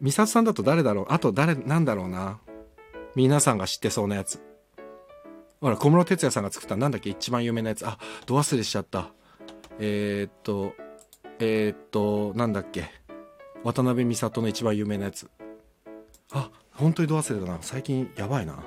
[0.00, 1.06] 美里さんだと誰だろう？
[1.10, 2.38] あと誰、なんだろうな？
[3.14, 4.40] 皆さんが知ってそうなやつ。
[5.64, 7.86] ほら、小室哲哉さんが作ったなんだっけ一番有名なやつ。
[7.86, 7.96] あ、
[8.26, 9.08] ど忘れしちゃった。
[9.78, 10.74] えー、っと、
[11.38, 12.90] えー、っと、なんだっけ。
[13.62, 15.30] 渡辺美里の一番有名なやつ。
[16.32, 17.56] あ、本当にど忘れだな。
[17.62, 18.62] 最近やばいな。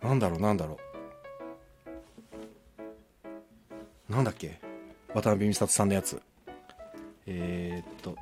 [0.00, 0.78] なんだろう、なんだろ
[4.08, 4.12] う。
[4.12, 4.60] なんだっけ
[5.08, 6.22] 渡辺美里さんのやつ。
[7.26, 8.14] えー、っと、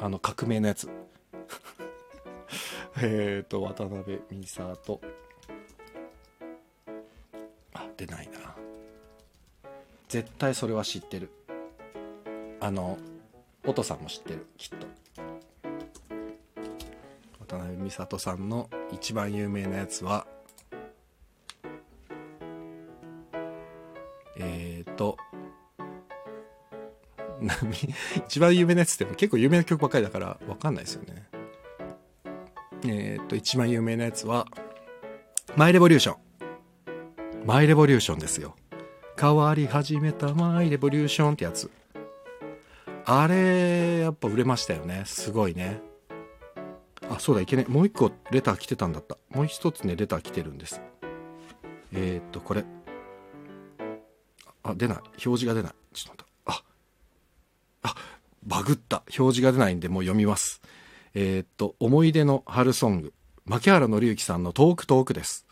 [0.00, 0.88] あの、革命のやつ。
[3.02, 5.00] えっと、渡辺美里。
[7.74, 8.56] あ、出ないな。
[10.08, 11.30] 絶対それは知ってる
[12.60, 12.96] あの
[13.66, 14.86] 音さんも知ってるきっと
[17.46, 20.26] 渡辺美里さんの一番有名なやつは
[24.36, 25.16] えっ、ー、と
[28.26, 31.28] 一番有名なやつって結構有名な曲ばっかりだから分かんないですよね
[32.90, 34.46] えっ、ー、と一番有名なやつは
[35.56, 36.26] マイレボリューション
[37.46, 38.56] マイレボリューションですよ。
[39.18, 41.70] 変わり始めたマイレボリューションってやつ。
[43.04, 45.04] あれ、やっぱ売れましたよね。
[45.06, 45.80] すごいね。
[47.08, 47.64] あそうだいけね。
[47.68, 49.16] もう一個レター来てたんだった。
[49.30, 50.82] もう一つねレター来てるんです。
[51.92, 52.64] えー、っとこれ。
[54.64, 54.98] あ出ない。
[54.98, 55.72] 表示が出ない。
[55.92, 56.64] ちょっと待ったあ
[57.82, 57.94] あ
[58.42, 59.04] バグった。
[59.16, 60.60] 表示が出ないんでもう読みます
[61.18, 63.14] えー、っと思い出の春ソング
[63.46, 65.46] 牧原紀之さんのトークトークです。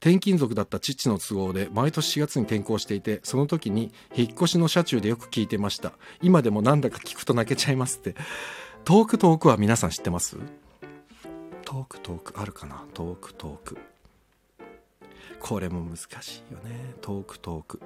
[0.00, 5.92] 転勤族だった父の都合で毎年4月に転校していてその時に引っ越しの車中でよく聞いてました。
[6.22, 8.14] 今でもなんだか聞くと泣けちゃいますって。
[8.84, 10.38] トークトークは皆さん知ってます？
[11.66, 12.84] トークトークあるかな？
[12.94, 13.78] トークトーク。
[15.38, 16.94] これも難しいよね。
[17.02, 17.80] トークトーク。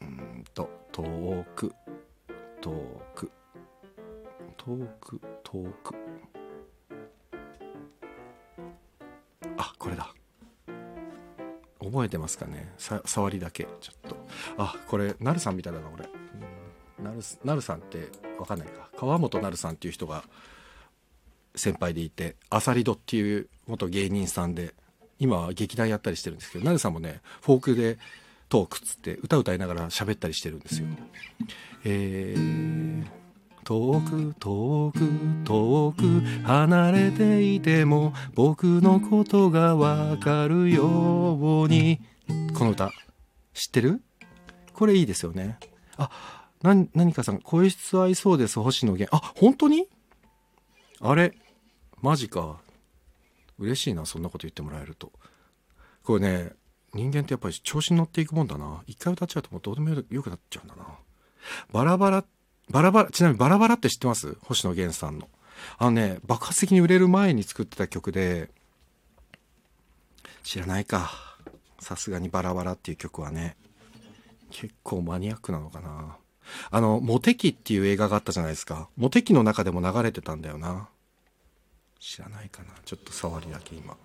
[0.00, 1.72] うんとトーク。
[2.60, 5.94] トークトークトーク。
[9.58, 10.14] あこれだ。
[11.80, 12.72] 覚えてますかね？
[12.78, 14.16] さ触りだけちょっと。
[14.56, 16.08] あこれなるさんみたいだな俺。
[17.02, 18.08] なるなるさんって
[18.38, 18.88] 分かんないか。
[18.96, 20.22] 川本なるさんっていう人が
[21.56, 24.74] 先輩でいてアサリドっていう元芸人さんで
[25.18, 27.98] 今は劇団やったりしてるんですけどなるさんもねフォークで
[28.48, 30.86] トークっつって歌歌いながら喋ったりしてるんですよ。
[31.84, 33.21] えー
[33.64, 34.98] 遠く遠く
[35.44, 42.00] 遠く離れていても僕のことがわかるように。
[42.54, 42.90] この歌
[43.54, 44.02] 知ってる？
[44.72, 45.58] これいいですよね。
[45.96, 46.10] あ
[46.62, 48.58] な何かさん声質合いそうです。
[48.60, 49.14] 星野源。
[49.16, 49.88] あ本当に？
[51.00, 51.34] あれ
[52.00, 52.60] マジか。
[53.58, 55.12] 嬉しいなそんなこと言ってもらえると。
[56.02, 56.52] これね
[56.94, 58.82] 人間ってやっぱり調子に乗っていくもんだな。
[58.86, 60.84] 一回歌っちゃうともうどうでもよくなっちゃうんだな。
[61.72, 62.24] バラバラ
[62.72, 64.36] バラバラちなみにバラバラって知ってます？
[64.42, 65.28] 星野源さんの。
[65.78, 68.50] あのね爆発的に売れる前に作ってた曲で
[70.42, 71.10] 知らないか。
[71.78, 73.56] さすがにバラバラっていう曲はね。
[74.50, 76.16] 結構マニアックなのかな。
[76.70, 78.88] あのモテキっていう映画があったじゃないですか。
[78.96, 80.88] モテキの中でも流れてたんだよな。
[82.00, 82.70] 知らないかな。
[82.84, 83.96] ちょっと触りだけ今。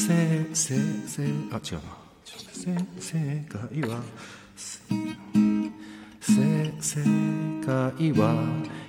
[0.00, 0.74] せせ
[1.06, 1.22] せ
[1.52, 1.82] あ違うな
[2.52, 4.00] せ正解は
[6.18, 7.04] せ正
[7.62, 8.34] 解は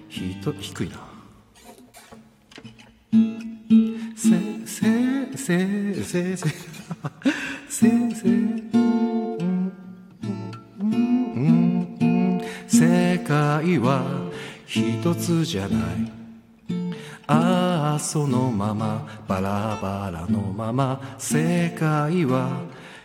[0.07, 0.95] ひと低いな
[4.15, 6.47] せせせせせ
[7.67, 8.29] せせ
[12.69, 14.31] 世界は
[14.65, 16.20] 一つじゃない
[17.33, 22.61] ああそのままバラバラのまま世界は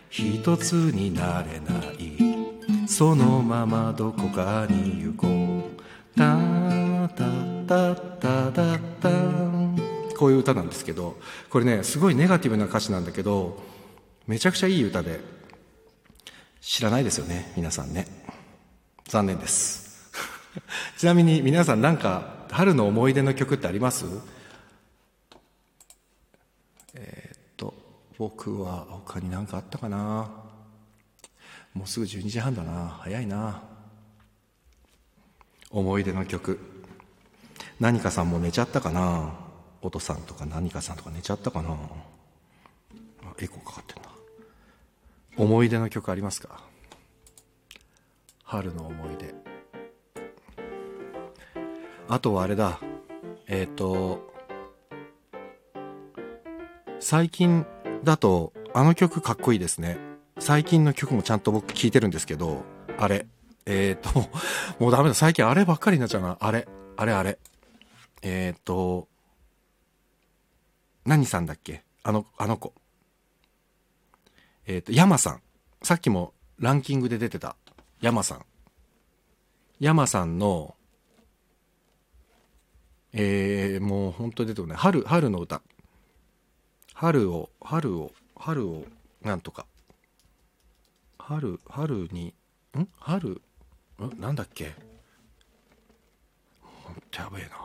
[0.09, 2.87] 一つになれない。
[2.87, 6.17] そのままどこかに行こう。
[6.17, 7.25] タタ
[7.67, 9.09] タタタタ
[10.17, 11.15] こういう歌なんですけど
[11.49, 13.61] これねすごいネガティブな歌詞なんだけど
[14.25, 15.19] めちゃくちゃいい歌で
[16.59, 18.07] 知らないですよね皆さんね。
[19.07, 20.11] 残念です。
[20.97, 24.05] ちなみに皆さんなんか春の思い出の曲ってあります？
[26.93, 27.73] えー、っと
[28.17, 30.29] 僕は他に何かあったかな？
[31.73, 32.99] もうすぐ12時半だな。
[33.01, 33.61] 早いな。
[35.69, 36.59] 思い出の曲。
[37.79, 39.33] 何かさんも寝ちゃったかな？
[39.81, 41.71] 音さんとか何かさんとか寝ちゃったかな？
[41.71, 41.75] あ
[43.39, 44.09] エコーかかってんな。
[45.37, 46.61] 思い出の曲ありますか？
[48.43, 49.46] 春の思い出。
[52.09, 52.79] あとはあれだ。
[53.47, 54.31] えっ、ー、と
[56.99, 57.65] 最近
[58.03, 59.97] だとあの曲かっこいいですね。
[60.39, 62.63] 最近の曲もちゃんと僕聴いてるんですけど
[62.97, 63.27] あれ。
[63.65, 64.29] えっ、ー、と
[64.79, 65.15] もうダメだ。
[65.15, 66.37] 最近あればっかりになっちゃうな。
[66.39, 66.67] あれ。
[66.95, 67.39] あれあれ。
[68.21, 69.07] えっ、ー、と
[71.05, 71.83] 何さんだっけ？
[72.03, 72.73] あのあの子。
[74.65, 75.41] えっ、と山さん。
[75.83, 77.57] さっきもランキングで出てた。
[77.99, 78.45] 山さん。
[79.79, 80.76] 山さんの
[83.19, 84.77] えー、もう本当に出てこない。
[84.77, 85.63] 春春の歌。
[86.93, 88.85] 春を春を春を
[89.23, 89.65] なんとか。
[91.17, 92.35] 春春に
[92.77, 92.87] ん？
[92.99, 93.41] 春？
[93.99, 94.19] ん？
[94.19, 94.75] なんだっけ？
[96.61, 97.57] ほんとやべえな。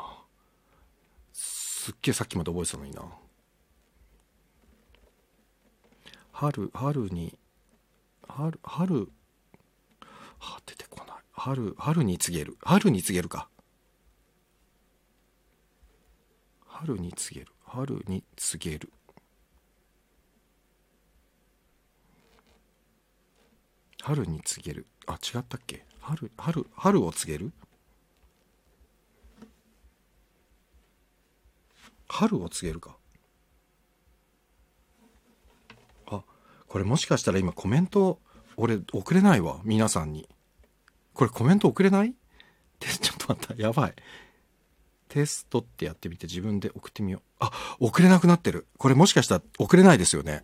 [1.35, 3.03] すっげえさっきまで覚えてたのにな。
[6.33, 7.39] 春春に
[8.27, 9.09] 春春？
[10.39, 11.17] は出てこない。
[11.33, 12.57] 春春に告げる。
[12.63, 13.51] 春に告げるか。
[16.83, 18.93] 春に告げる春に告げる
[24.03, 25.87] 春に告げるあ違ったっけ？
[26.01, 27.53] 春春春を告げる？
[32.09, 32.97] 春を告げるか。
[36.07, 36.25] あ、
[36.67, 38.19] これもしかしたら今コメント、
[38.57, 39.61] 俺送れないわ。
[39.63, 40.29] 皆さんに。
[41.15, 42.09] これコメント送れない？
[42.11, 42.13] っ
[42.81, 43.63] てちょっと待った。
[43.63, 43.95] やばい。
[45.13, 47.23] テストってやってみて自分で送ってみよう。
[47.39, 48.67] あ、送れなくなってる。
[48.79, 50.43] これもしかしたら送れないですよね。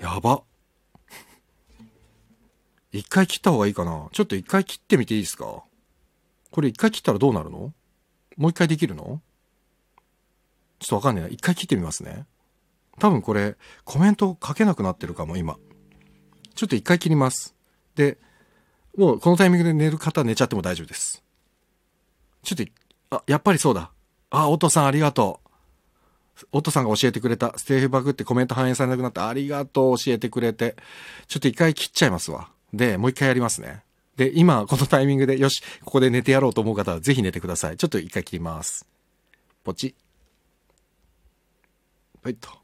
[0.00, 0.42] やば。
[2.92, 4.08] 一回切った方がいいかな。
[4.10, 5.64] ちょっと一回切ってみていいですか？
[6.50, 7.74] これ一回切ったらどうなるの？
[8.38, 9.20] もう一回できるの？
[10.78, 11.28] ちょっとわかんないな。
[11.28, 12.24] 一回切ってみますね。
[12.98, 15.58] 多分これコメント書けなくなってるかも、今。
[16.54, 17.54] ちょっと一回切ります。
[17.96, 18.16] で、
[18.96, 21.22] もうこのタイミングで寝る方は寝ちゃっても大丈夫です。
[22.42, 22.66] ちょっ
[23.10, 23.90] と、あ、やっぱりそうだ。
[24.30, 26.46] あ、オトさんありがとう。
[26.52, 27.56] オトさんが教えてくれた。
[27.56, 30.76] ステーフバグってコメント反映されなくなってありがとう教えてくれて。
[31.28, 32.48] ちょっと一回切っちゃいますわ。
[32.72, 33.82] で、もう一回やりますね。
[34.16, 37.76] で、今、このタイミングで、よし、ここで寝てやろうと思う方は、ぜひ寝てください。
[37.76, 38.86] ちょっと一回切ります。
[39.64, 39.94] ポチ。
[42.22, 42.61] はいと。